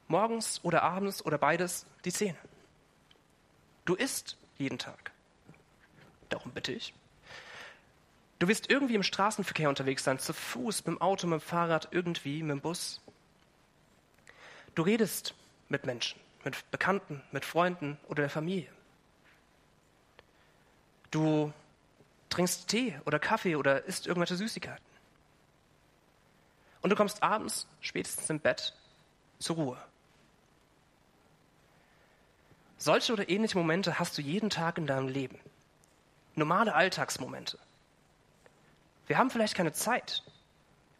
morgens 0.10 0.60
oder 0.62 0.84
abends 0.84 1.24
oder 1.24 1.38
beides 1.38 1.86
die 2.04 2.12
Zähne. 2.12 2.38
Du 3.86 3.96
isst 3.96 4.36
jeden 4.58 4.78
Tag. 4.78 5.14
Darum 6.28 6.52
bitte 6.52 6.74
ich. 6.74 6.94
Du 8.40 8.50
wirst 8.50 8.70
irgendwie 8.70 8.96
im 8.96 9.04
Straßenverkehr 9.04 9.70
unterwegs 9.70 10.04
sein, 10.04 10.20
zu 10.20 10.34
Fuß, 10.34 10.80
mit 10.80 10.98
dem 10.98 11.02
Auto, 11.02 11.28
mit 11.28 11.40
dem 11.40 11.42
Fahrrad, 11.42 11.88
irgendwie, 11.92 12.44
mit 12.44 12.58
dem 12.58 12.62
Bus. 12.62 13.00
Du 14.76 14.82
redest 14.82 15.34
mit 15.70 15.86
Menschen, 15.86 16.20
mit 16.44 16.70
Bekannten, 16.72 17.22
mit 17.32 17.46
Freunden 17.46 17.98
oder 18.10 18.24
der 18.24 18.30
Familie. 18.30 18.68
Du 21.10 21.54
trinkst 22.36 22.68
Tee 22.68 23.00
oder 23.06 23.18
Kaffee 23.18 23.56
oder 23.56 23.86
isst 23.86 24.08
irgendwelche 24.08 24.36
Süßigkeiten. 24.36 24.84
Und 26.82 26.90
du 26.90 26.96
kommst 26.96 27.24
abends, 27.24 27.66
spätestens 27.80 28.30
im 28.30 28.40
Bett, 28.40 28.74
zur 29.40 29.56
Ruhe. 29.56 29.78
Solche 32.78 33.14
oder 33.14 33.30
ähnliche 33.30 33.58
Momente 33.58 34.00
hast 34.00 34.18
du 34.18 34.22
jeden 34.22 34.50
Tag 34.50 34.78
in 34.78 34.86
deinem 34.86 35.08
Leben. 35.08 35.40
Normale 36.36 36.76
Alltagsmomente. 36.76 37.58
Wir 39.08 39.18
haben 39.18 39.30
vielleicht 39.30 39.56
keine 39.56 39.72
Zeit, 39.72 40.22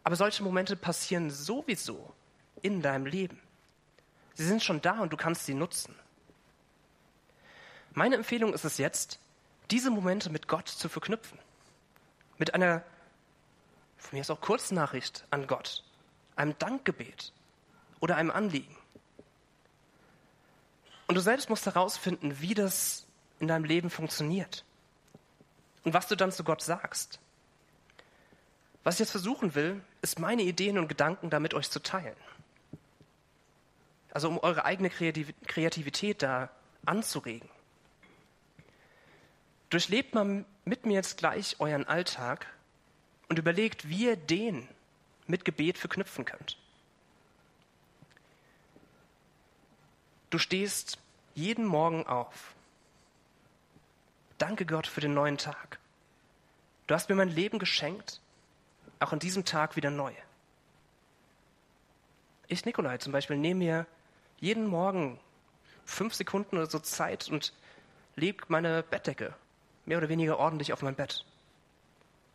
aber 0.04 0.16
solche 0.16 0.42
Momente 0.42 0.74
passieren 0.74 1.30
sowieso 1.30 2.14
in 2.62 2.80
deinem 2.80 3.04
Leben. 3.04 3.40
Sie 4.34 4.46
sind 4.46 4.62
schon 4.62 4.80
da 4.80 5.00
und 5.00 5.12
du 5.12 5.16
kannst 5.18 5.44
sie 5.44 5.54
nutzen. 5.54 5.94
Meine 7.92 8.16
Empfehlung 8.16 8.54
ist 8.54 8.64
es 8.64 8.78
jetzt, 8.78 9.18
diese 9.70 9.90
Momente 9.90 10.30
mit 10.30 10.48
Gott 10.48 10.68
zu 10.68 10.88
verknüpfen. 10.88 11.38
Mit 12.38 12.54
einer, 12.54 12.82
von 13.96 14.16
mir 14.16 14.20
ist 14.20 14.30
auch 14.30 14.40
Kurznachricht 14.40 15.24
an 15.30 15.46
Gott, 15.46 15.84
einem 16.36 16.58
Dankgebet 16.58 17.32
oder 18.00 18.16
einem 18.16 18.30
Anliegen. 18.30 18.76
Und 21.06 21.14
du 21.14 21.20
selbst 21.20 21.48
musst 21.48 21.66
herausfinden, 21.66 22.40
wie 22.40 22.54
das 22.54 23.06
in 23.38 23.48
deinem 23.48 23.64
Leben 23.64 23.90
funktioniert. 23.90 24.64
Und 25.84 25.94
was 25.94 26.08
du 26.08 26.16
dann 26.16 26.32
zu 26.32 26.42
Gott 26.42 26.62
sagst. 26.62 27.20
Was 28.82 28.96
ich 28.96 29.00
jetzt 29.00 29.12
versuchen 29.12 29.54
will, 29.54 29.82
ist 30.02 30.18
meine 30.18 30.42
Ideen 30.42 30.78
und 30.78 30.88
Gedanken 30.88 31.30
damit 31.30 31.54
euch 31.54 31.70
zu 31.70 31.80
teilen. 31.80 32.16
Also 34.12 34.28
um 34.28 34.38
eure 34.38 34.64
eigene 34.64 34.90
Kreativität 34.90 36.22
da 36.22 36.50
anzuregen. 36.84 37.48
Durchlebt 39.70 40.14
mal 40.14 40.44
mit 40.64 40.86
mir 40.86 40.94
jetzt 40.94 41.18
gleich 41.18 41.56
euren 41.58 41.86
Alltag 41.86 42.46
und 43.28 43.38
überlegt, 43.38 43.88
wie 43.88 44.04
ihr 44.06 44.16
den 44.16 44.68
mit 45.26 45.44
Gebet 45.44 45.76
verknüpfen 45.76 46.24
könnt. 46.24 46.56
Du 50.30 50.38
stehst 50.38 50.98
jeden 51.34 51.64
Morgen 51.64 52.06
auf. 52.06 52.54
Danke 54.38 54.66
Gott 54.66 54.86
für 54.86 55.00
den 55.00 55.14
neuen 55.14 55.38
Tag. 55.38 55.78
Du 56.86 56.94
hast 56.94 57.08
mir 57.08 57.16
mein 57.16 57.30
Leben 57.30 57.58
geschenkt, 57.58 58.20
auch 59.00 59.12
an 59.12 59.18
diesem 59.18 59.44
Tag 59.44 59.76
wieder 59.76 59.90
neu. 59.90 60.12
Ich, 62.46 62.64
Nikolai, 62.64 62.98
zum 62.98 63.12
Beispiel, 63.12 63.36
nehme 63.36 63.58
mir 63.58 63.86
jeden 64.38 64.66
Morgen 64.66 65.18
fünf 65.84 66.14
Sekunden 66.14 66.56
oder 66.56 66.70
so 66.70 66.78
Zeit 66.78 67.28
und 67.28 67.52
lege 68.14 68.44
meine 68.48 68.84
Bettdecke 68.84 69.34
mehr 69.86 69.98
oder 69.98 70.08
weniger 70.08 70.38
ordentlich 70.38 70.72
auf 70.72 70.82
mein 70.82 70.94
Bett. 70.94 71.24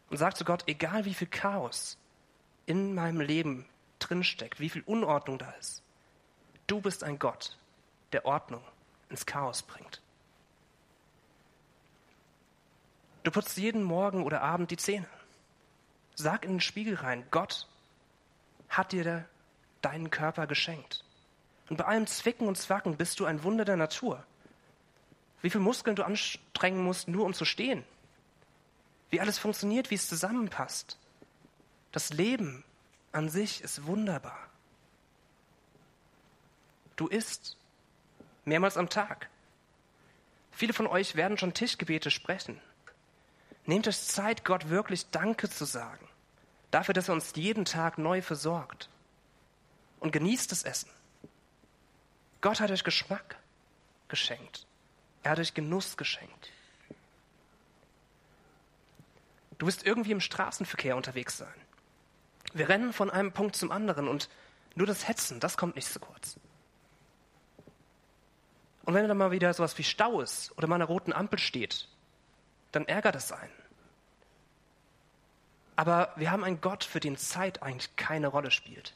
Und 0.10 0.18
sage 0.18 0.36
zu 0.36 0.44
Gott, 0.44 0.64
egal 0.68 1.06
wie 1.06 1.14
viel 1.14 1.28
Chaos 1.28 1.98
in 2.66 2.96
meinem 2.96 3.22
Leben 3.22 3.66
drinsteckt, 4.00 4.60
wie 4.60 4.70
viel 4.70 4.84
Unordnung 4.86 5.38
da 5.38 5.52
ist, 5.52 5.84
du 6.68 6.82
bist 6.82 7.04
ein 7.04 7.20
Gott, 7.20 7.58
der 8.12 8.26
Ordnung 8.26 8.64
ins 9.10 9.26
Chaos 9.26 9.62
bringt. 9.62 10.02
Du 13.24 13.32
putzt 13.32 13.58
jeden 13.58 13.84
Morgen 13.84 14.24
oder 14.24 14.42
Abend 14.42 14.72
die 14.72 14.78
Zähne. 14.78 15.08
Sag 16.16 16.44
in 16.44 16.54
den 16.54 16.62
Spiegel 16.62 16.96
rein, 16.96 17.24
Gott 17.30 17.68
hat 18.70 18.92
dir 18.92 19.26
deinen 19.82 20.10
Körper 20.10 20.48
geschenkt. 20.48 21.04
Und 21.70 21.78
bei 21.78 21.86
allem 21.86 22.08
Zwicken 22.08 22.48
und 22.48 22.58
Zwacken 22.58 22.98
bist 22.98 23.20
du 23.20 23.26
ein 23.26 23.44
Wunder 23.44 23.64
der 23.64 23.78
Natur. 23.78 24.26
Wie 25.42 25.50
viele 25.50 25.64
Muskeln 25.64 25.96
du 25.96 26.04
anstrengen 26.04 26.84
musst, 26.84 27.08
nur 27.08 27.26
um 27.26 27.34
zu 27.34 27.46
stehen. 27.46 27.84
Wie 29.10 29.20
alles 29.20 29.40
funktioniert, 29.40 29.90
wie 29.90 29.96
es 29.96 30.08
zusammenpasst. 30.08 30.98
Das 31.92 32.12
Leben 32.12 32.64
an 33.12 33.30
sich 33.30 33.62
ist 33.62 33.86
wunderbar. 33.86 34.38
Du 36.96 37.08
isst 37.08 37.58
mehrmals 38.46 38.78
am 38.78 38.90
Tag. 38.90 39.30
Viele 40.52 40.74
von 40.74 40.88
euch 40.88 41.16
werden 41.16 41.38
schon 41.38 41.54
Tischgebete 41.54 42.12
sprechen. 42.12 42.62
Nehmt 43.66 43.88
euch 43.88 44.00
Zeit, 44.00 44.46
Gott 44.46 44.70
wirklich 44.70 45.10
Danke 45.10 45.50
zu 45.50 45.66
sagen. 45.66 46.08
Dafür, 46.72 46.94
dass 46.94 47.10
er 47.10 47.14
uns 47.14 47.34
jeden 47.36 47.66
Tag 47.66 47.98
neu 47.98 48.22
versorgt. 48.22 48.90
Und 50.00 50.12
genießt 50.12 50.52
das 50.52 50.64
Essen. 50.64 50.90
Gott 52.40 52.60
hat 52.60 52.72
euch 52.72 52.84
Geschmack 52.84 53.38
geschenkt. 54.08 54.66
Er 55.24 55.32
hat 55.32 55.40
euch 55.40 55.54
Genuss 55.54 55.98
geschenkt. 55.98 56.50
Du 59.58 59.68
wirst 59.68 59.86
irgendwie 59.86 60.12
im 60.12 60.22
Straßenverkehr 60.22 60.96
unterwegs 60.96 61.38
sein. 61.38 61.54
Wir 62.54 62.68
rennen 62.68 62.94
von 62.94 63.10
einem 63.10 63.32
Punkt 63.32 63.56
zum 63.56 63.72
anderen 63.72 64.08
und 64.08 64.30
nur 64.76 64.88
das 64.88 65.08
Hetzen, 65.08 65.40
das 65.40 65.58
kommt 65.58 65.76
nicht 65.76 65.88
so 65.88 66.00
kurz. 66.00 66.38
Und 68.84 68.96
wenn 68.96 69.08
da 69.08 69.14
mal 69.14 69.32
wieder 69.32 69.54
sowas 69.54 69.78
wie 69.78 69.84
Stau 69.84 70.22
ist 70.22 70.58
oder 70.58 70.68
mal 70.68 70.76
an 70.76 70.82
einer 70.82 70.90
roten 70.90 71.14
Ampel 71.14 71.40
steht, 71.40 71.88
dann 72.72 72.88
ärgert 72.88 73.16
es 73.16 73.32
einen. 73.32 73.52
Aber 75.76 76.14
wir 76.16 76.32
haben 76.32 76.44
einen 76.44 76.62
Gott, 76.62 76.84
für 76.84 77.00
den 77.00 77.18
Zeit 77.18 77.62
eigentlich 77.62 77.96
keine 77.96 78.28
Rolle 78.28 78.52
spielt. 78.52 78.96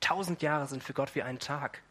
Tausend 0.00 0.42
Jahre 0.42 0.66
sind 0.66 0.82
für 0.82 0.92
Gott 0.92 1.14
wie 1.14 1.22
ein 1.22 1.38
Tag. 1.38 1.82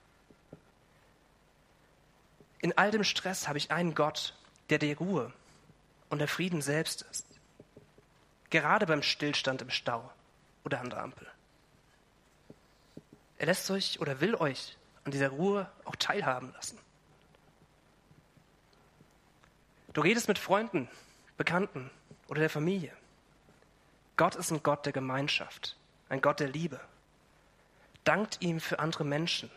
In 2.64 2.78
all 2.78 2.92
dem 2.92 3.04
Stress 3.04 3.50
habe 3.50 3.58
ich 3.58 3.72
einen 3.72 3.94
Gott, 3.94 4.34
der 4.70 4.78
die 4.78 4.94
Ruhe 4.94 5.34
und 6.10 6.20
der 6.20 6.30
Frieden 6.30 6.62
selbst 6.62 7.02
ist. 7.12 7.28
Gerade 8.52 8.86
beim 8.86 9.04
Stillstand 9.04 9.62
im 9.62 9.70
Stau 9.70 10.10
oder 10.64 10.80
an 10.80 10.90
der 10.90 11.04
Ampel. 11.04 11.28
Er 13.38 13.48
lässt 13.48 13.70
euch 13.70 14.00
oder 14.00 14.22
will 14.22 14.36
euch 14.36 14.78
an 15.04 15.12
dieser 15.12 15.28
Ruhe 15.28 15.70
auch 15.84 15.98
teilhaben 15.98 16.54
lassen. 16.54 16.80
Du 19.92 20.00
redest 20.00 20.30
mit 20.30 20.40
Freunden, 20.40 20.88
Bekannten 21.36 21.92
oder 22.30 22.40
der 22.40 22.50
Familie. 22.50 22.94
Gott 24.16 24.36
ist 24.36 24.52
ein 24.52 24.64
Gott 24.64 24.86
der 24.86 24.94
Gemeinschaft, 24.94 25.76
ein 26.08 26.22
Gott 26.22 26.40
der 26.40 26.48
Liebe. 26.48 26.80
Dankt 28.06 28.42
ihm 28.42 28.62
für 28.62 28.80
andere 28.80 29.04
Menschen 29.04 29.52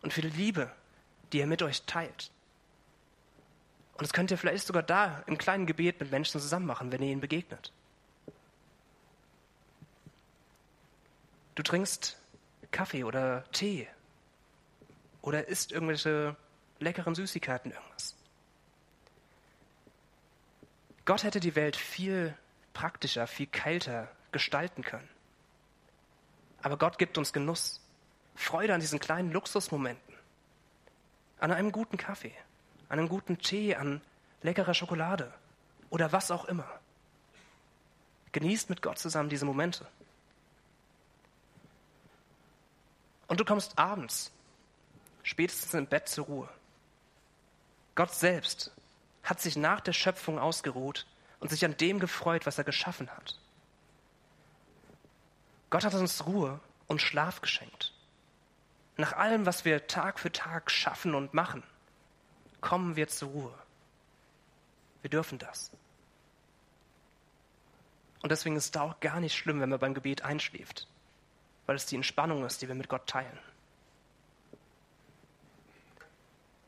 und 0.00 0.14
für 0.14 0.22
die 0.22 0.30
Liebe, 0.30 0.72
die 1.32 1.40
er 1.40 1.46
mit 1.46 1.62
euch 1.62 1.82
teilt. 1.82 2.30
Und 3.94 4.02
das 4.02 4.12
könnt 4.12 4.30
ihr 4.30 4.38
vielleicht 4.38 4.66
sogar 4.66 4.82
da 4.82 5.22
im 5.26 5.38
kleinen 5.38 5.66
Gebet 5.66 6.00
mit 6.00 6.10
Menschen 6.10 6.40
zusammen 6.40 6.66
machen, 6.66 6.90
wenn 6.90 7.02
ihr 7.02 7.10
ihnen 7.10 7.20
begegnet. 7.20 7.72
Du 11.54 11.62
trinkst 11.62 12.18
Kaffee 12.72 13.04
oder 13.04 13.44
Tee 13.52 13.86
oder 15.22 15.46
isst 15.46 15.70
irgendwelche 15.70 16.34
leckeren 16.80 17.14
Süßigkeiten, 17.14 17.70
irgendwas. 17.70 18.16
Gott 21.04 21.22
hätte 21.22 21.38
die 21.38 21.54
Welt 21.54 21.76
viel 21.76 22.36
praktischer, 22.72 23.26
viel 23.26 23.46
kälter 23.46 24.08
gestalten 24.32 24.82
können. 24.82 25.08
Aber 26.62 26.78
Gott 26.78 26.98
gibt 26.98 27.18
uns 27.18 27.32
Genuss, 27.32 27.80
Freude 28.34 28.74
an 28.74 28.80
diesen 28.80 28.98
kleinen 28.98 29.30
Luxusmomenten, 29.30 30.13
an 31.44 31.52
einem 31.52 31.72
guten 31.72 31.98
Kaffee, 31.98 32.32
an 32.88 32.98
einem 32.98 33.08
guten 33.10 33.36
Tee, 33.36 33.76
an 33.76 34.00
leckerer 34.40 34.72
Schokolade 34.72 35.30
oder 35.90 36.10
was 36.10 36.30
auch 36.30 36.46
immer. 36.46 36.66
Genießt 38.32 38.70
mit 38.70 38.80
Gott 38.80 38.98
zusammen 38.98 39.28
diese 39.28 39.44
Momente. 39.44 39.86
Und 43.26 43.40
du 43.40 43.44
kommst 43.44 43.78
abends, 43.78 44.32
spätestens 45.22 45.74
im 45.74 45.86
Bett 45.86 46.08
zur 46.08 46.24
Ruhe. 46.24 46.48
Gott 47.94 48.14
selbst 48.14 48.72
hat 49.22 49.38
sich 49.38 49.54
nach 49.56 49.82
der 49.82 49.92
Schöpfung 49.92 50.38
ausgeruht 50.38 51.06
und 51.40 51.50
sich 51.50 51.62
an 51.66 51.76
dem 51.76 52.00
gefreut, 52.00 52.46
was 52.46 52.56
er 52.56 52.64
geschaffen 52.64 53.10
hat. 53.10 53.38
Gott 55.68 55.84
hat 55.84 55.92
uns 55.92 56.24
Ruhe 56.24 56.58
und 56.86 57.02
Schlaf 57.02 57.42
geschenkt. 57.42 57.93
Nach 58.96 59.12
allem, 59.14 59.44
was 59.46 59.64
wir 59.64 59.86
Tag 59.86 60.18
für 60.20 60.30
Tag 60.30 60.70
schaffen 60.70 61.14
und 61.14 61.34
machen, 61.34 61.62
kommen 62.60 62.96
wir 62.96 63.08
zur 63.08 63.30
Ruhe. 63.30 63.54
Wir 65.02 65.10
dürfen 65.10 65.38
das. 65.38 65.70
Und 68.22 68.30
deswegen 68.30 68.56
ist 68.56 68.74
es 68.74 68.80
auch 68.80 69.00
gar 69.00 69.20
nicht 69.20 69.36
schlimm, 69.36 69.60
wenn 69.60 69.68
man 69.68 69.80
beim 69.80 69.94
Gebet 69.94 70.22
einschläft, 70.22 70.88
weil 71.66 71.76
es 71.76 71.86
die 71.86 71.96
Entspannung 71.96 72.44
ist, 72.44 72.62
die 72.62 72.68
wir 72.68 72.74
mit 72.74 72.88
Gott 72.88 73.06
teilen. 73.06 73.38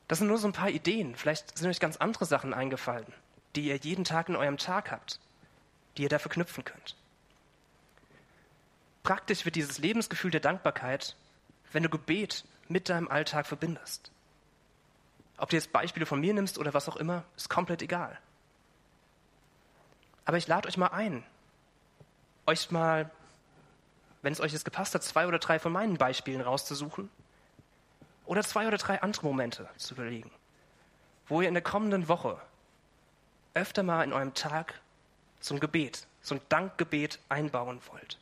Das 0.09 0.19
sind 0.19 0.29
nur 0.29 0.39
so 0.39 0.47
ein 0.47 0.53
paar 0.53 0.71
Ideen. 0.71 1.17
Vielleicht 1.17 1.57
sind 1.57 1.69
euch 1.69 1.81
ganz 1.81 1.97
andere 1.97 2.27
Sachen 2.27 2.53
eingefallen, 2.53 3.13
die 3.55 3.69
ihr 3.69 3.77
jeden 3.77 4.05
Tag 4.05 4.29
in 4.29 4.37
eurem 4.37 4.59
Tag 4.59 4.91
habt, 4.91 5.19
die 5.97 6.03
ihr 6.03 6.09
da 6.09 6.19
verknüpfen 6.19 6.65
könnt. 6.65 6.97
Praktisch 9.03 9.45
wird 9.45 9.57
dieses 9.57 9.79
Lebensgefühl 9.79 10.31
der 10.31 10.41
Dankbarkeit, 10.41 11.17
wenn 11.73 11.83
du 11.83 11.89
Gebet 11.89 12.45
mit 12.69 12.89
deinem 12.89 13.09
Alltag 13.09 13.47
verbindest. 13.47 14.11
Ob 15.39 15.51
du 15.51 15.57
jetzt 15.57 15.73
Beispiele 15.73 16.07
von 16.07 16.21
mir 16.21 16.35
nimmst 16.35 16.59
oder 16.59 16.75
was 16.75 16.89
auch 16.89 16.97
immer, 16.97 17.25
ist 17.37 17.51
komplett 17.51 17.83
egal. 17.83 18.19
Aber 20.25 20.39
ich 20.39 20.49
lade 20.49 20.67
euch 20.67 20.77
mal 20.77 20.89
ein, 20.89 21.23
euch 22.47 22.71
mal, 22.71 23.11
wenn 24.23 24.33
es 24.33 24.41
euch 24.41 24.53
jetzt 24.53 24.65
gepasst 24.65 24.95
hat, 24.95 25.03
zwei 25.03 25.27
oder 25.27 25.39
drei 25.39 25.59
von 25.59 25.73
meinen 25.73 25.99
Beispielen 25.99 26.41
rauszusuchen 26.41 27.11
oder 28.25 28.43
zwei 28.43 28.67
oder 28.67 28.79
drei 28.79 29.03
andere 29.03 29.27
Momente 29.27 29.69
zu 29.77 29.95
überlegen, 29.95 30.31
wo 31.29 31.41
ihr 31.41 31.49
in 31.49 31.55
der 31.55 31.63
kommenden 31.63 32.09
Woche 32.09 32.41
öfter 33.55 33.83
mal 33.83 34.03
in 34.03 34.13
eurem 34.13 34.35
Tag 34.35 34.81
ein 35.49 35.61
Gebet, 35.61 36.07
ein 36.29 36.41
Dankgebet 36.49 37.21
einbauen 37.29 37.81
wollt, 37.87 38.19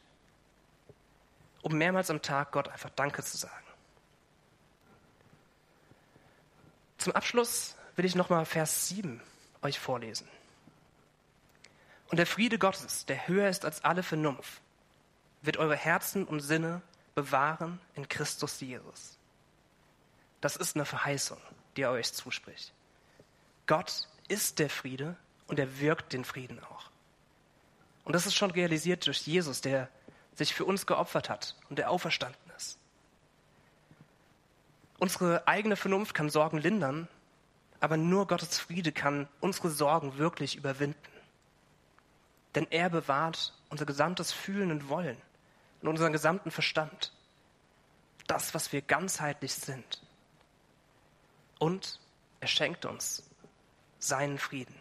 um 1.64 1.78
mehrmals 1.78 2.10
am 2.10 2.20
Tag 2.20 2.52
Gott 2.52 2.68
einfach 2.68 2.90
Danke 2.90 3.24
zu 3.24 3.38
sagen. 3.38 3.64
Zum 6.98 7.14
Abschluss 7.14 7.74
will 7.96 8.04
ich 8.04 8.14
nochmal 8.14 8.44
Vers 8.44 8.88
7 8.88 9.20
euch 9.62 9.78
vorlesen. 9.78 10.28
Und 12.08 12.18
der 12.18 12.26
Friede 12.26 12.58
Gottes, 12.58 13.06
der 13.06 13.26
höher 13.26 13.48
ist 13.48 13.64
als 13.64 13.82
alle 13.82 14.02
Vernunft, 14.02 14.60
wird 15.40 15.56
eure 15.56 15.74
Herzen 15.74 16.26
und 16.26 16.40
Sinne 16.40 16.82
bewahren 17.14 17.80
in 17.94 18.10
Christus 18.10 18.60
Jesus. 18.60 19.16
Das 20.42 20.56
ist 20.56 20.76
eine 20.76 20.84
Verheißung, 20.84 21.40
die 21.76 21.82
er 21.82 21.92
euch 21.92 22.12
zuspricht. 22.12 22.74
Gott 23.66 24.06
ist 24.28 24.58
der 24.58 24.68
Friede 24.68 25.16
und 25.46 25.58
er 25.58 25.80
wirkt 25.80 26.12
den 26.12 26.26
Frieden 26.26 26.62
auch. 26.62 26.90
Und 28.04 28.12
das 28.12 28.26
ist 28.26 28.34
schon 28.34 28.50
realisiert 28.50 29.06
durch 29.06 29.26
Jesus, 29.26 29.62
der 29.62 29.88
sich 30.34 30.54
für 30.54 30.64
uns 30.64 30.86
geopfert 30.86 31.30
hat 31.30 31.56
und 31.68 31.78
der 31.78 31.90
auferstanden 31.90 32.40
ist. 32.56 32.78
Unsere 34.98 35.46
eigene 35.46 35.76
Vernunft 35.76 36.14
kann 36.14 36.30
Sorgen 36.30 36.58
lindern, 36.58 37.08
aber 37.80 37.96
nur 37.96 38.26
Gottes 38.26 38.58
Friede 38.58 38.92
kann 38.92 39.28
unsere 39.40 39.70
Sorgen 39.70 40.16
wirklich 40.18 40.56
überwinden. 40.56 40.98
Denn 42.54 42.66
er 42.70 42.88
bewahrt 42.88 43.52
unser 43.68 43.84
gesamtes 43.84 44.32
Fühlen 44.32 44.70
und 44.70 44.88
Wollen 44.88 45.20
und 45.82 45.88
unseren 45.88 46.12
gesamten 46.12 46.50
Verstand. 46.50 47.12
Das, 48.26 48.54
was 48.54 48.72
wir 48.72 48.80
ganzheitlich 48.80 49.54
sind. 49.54 50.02
Und 51.58 52.00
er 52.40 52.48
schenkt 52.48 52.84
uns 52.84 53.28
seinen 53.98 54.38
Frieden. 54.38 54.74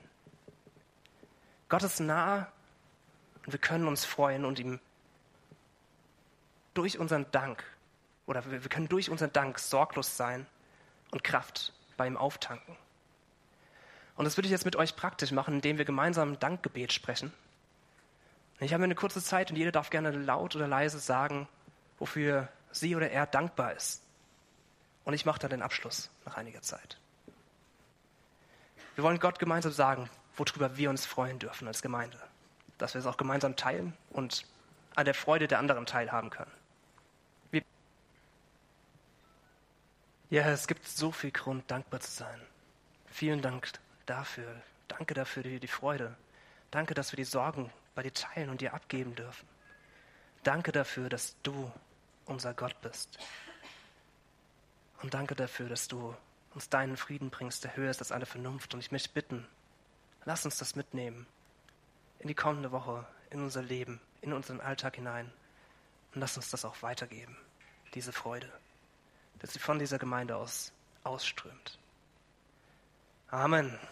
Gott 1.67 1.83
ist 1.83 1.99
nah 1.99 2.51
und 3.45 3.51
wir 3.51 3.59
können 3.59 3.87
uns 3.87 4.05
freuen 4.05 4.45
und 4.45 4.59
ihm 4.59 4.79
durch 6.73 6.97
unseren 6.99 7.29
Dank 7.31 7.63
oder 8.25 8.49
wir 8.49 8.59
können 8.61 8.87
durch 8.87 9.09
unseren 9.09 9.33
Dank 9.33 9.59
sorglos 9.59 10.17
sein 10.17 10.45
und 11.11 11.23
Kraft 11.23 11.73
bei 11.97 12.07
ihm 12.07 12.17
auftanken. 12.17 12.75
Und 14.15 14.25
das 14.25 14.37
würde 14.37 14.47
ich 14.47 14.51
jetzt 14.51 14.65
mit 14.65 14.75
euch 14.75 14.95
praktisch 14.95 15.31
machen, 15.31 15.55
indem 15.55 15.77
wir 15.77 15.85
gemeinsam 15.85 16.33
ein 16.33 16.39
Dankgebet 16.39 16.93
sprechen. 16.93 17.33
Ich 18.59 18.73
habe 18.73 18.83
eine 18.83 18.95
kurze 18.95 19.21
Zeit 19.21 19.49
und 19.49 19.57
jeder 19.57 19.71
darf 19.71 19.89
gerne 19.89 20.11
laut 20.11 20.55
oder 20.55 20.67
leise 20.67 20.99
sagen, 20.99 21.47
wofür 21.99 22.47
sie 22.71 22.95
oder 22.95 23.09
er 23.09 23.25
dankbar 23.25 23.73
ist. 23.73 24.01
Und 25.03 25.13
ich 25.13 25.25
mache 25.25 25.39
dann 25.39 25.49
den 25.49 25.61
Abschluss 25.61 26.09
nach 26.25 26.37
einiger 26.37 26.61
Zeit. 26.61 26.97
Wir 28.95 29.03
wollen 29.03 29.19
Gott 29.19 29.39
gemeinsam 29.39 29.71
sagen, 29.71 30.09
worüber 30.37 30.77
wir 30.77 30.89
uns 30.89 31.05
freuen 31.05 31.39
dürfen 31.39 31.67
als 31.67 31.81
Gemeinde. 31.81 32.17
Dass 32.77 32.93
wir 32.93 32.99
es 32.99 33.07
auch 33.07 33.17
gemeinsam 33.17 33.55
teilen 33.55 33.93
und 34.11 34.45
an 34.95 35.05
der 35.05 35.13
Freude 35.13 35.47
der 35.47 35.59
anderen 35.59 35.85
teilhaben 35.85 36.29
können. 36.29 36.51
Ja, 40.33 40.49
es 40.49 40.65
gibt 40.65 40.87
so 40.87 41.11
viel 41.11 41.29
Grund, 41.29 41.69
dankbar 41.69 41.99
zu 41.99 42.09
sein. 42.09 42.41
Vielen 43.05 43.43
Dank 43.43 43.71
dafür. 44.07 44.63
Danke 44.87 45.13
dafür 45.13 45.43
die, 45.43 45.59
die 45.59 45.67
Freude. 45.67 46.15
Danke, 46.71 46.95
dass 46.95 47.11
wir 47.11 47.17
die 47.17 47.23
Sorgen 47.23 47.71
bei 47.93 48.01
dir 48.01 48.15
teilen 48.15 48.49
und 48.49 48.59
dir 48.59 48.73
abgeben 48.73 49.13
dürfen. 49.13 49.47
Danke 50.41 50.71
dafür, 50.71 51.07
dass 51.07 51.35
du 51.43 51.71
unser 52.25 52.55
Gott 52.55 52.81
bist. 52.81 53.19
Und 55.03 55.13
danke 55.13 55.35
dafür, 55.35 55.69
dass 55.69 55.87
du 55.87 56.15
uns 56.55 56.67
deinen 56.67 56.97
Frieden 56.97 57.29
bringst, 57.29 57.63
der 57.63 57.75
höher 57.75 57.91
ist 57.91 57.99
als 57.99 58.11
alle 58.11 58.25
Vernunft. 58.25 58.73
Und 58.73 58.79
ich 58.79 58.91
möchte 58.91 59.09
bitten, 59.09 59.47
lass 60.25 60.45
uns 60.45 60.57
das 60.57 60.75
mitnehmen 60.75 61.27
in 62.17 62.27
die 62.27 62.33
kommende 62.33 62.71
Woche, 62.71 63.05
in 63.29 63.39
unser 63.39 63.61
Leben, 63.61 64.01
in 64.21 64.33
unseren 64.33 64.61
Alltag 64.61 64.95
hinein. 64.95 65.31
Und 66.15 66.21
lass 66.21 66.37
uns 66.37 66.49
das 66.49 66.65
auch 66.65 66.81
weitergeben, 66.81 67.37
diese 67.93 68.11
Freude, 68.11 68.51
sie 69.51 69.59
von 69.59 69.79
dieser 69.79 69.99
Gemeinde 69.99 70.35
aus 70.35 70.71
ausströmt. 71.03 71.77
Amen. 73.29 73.77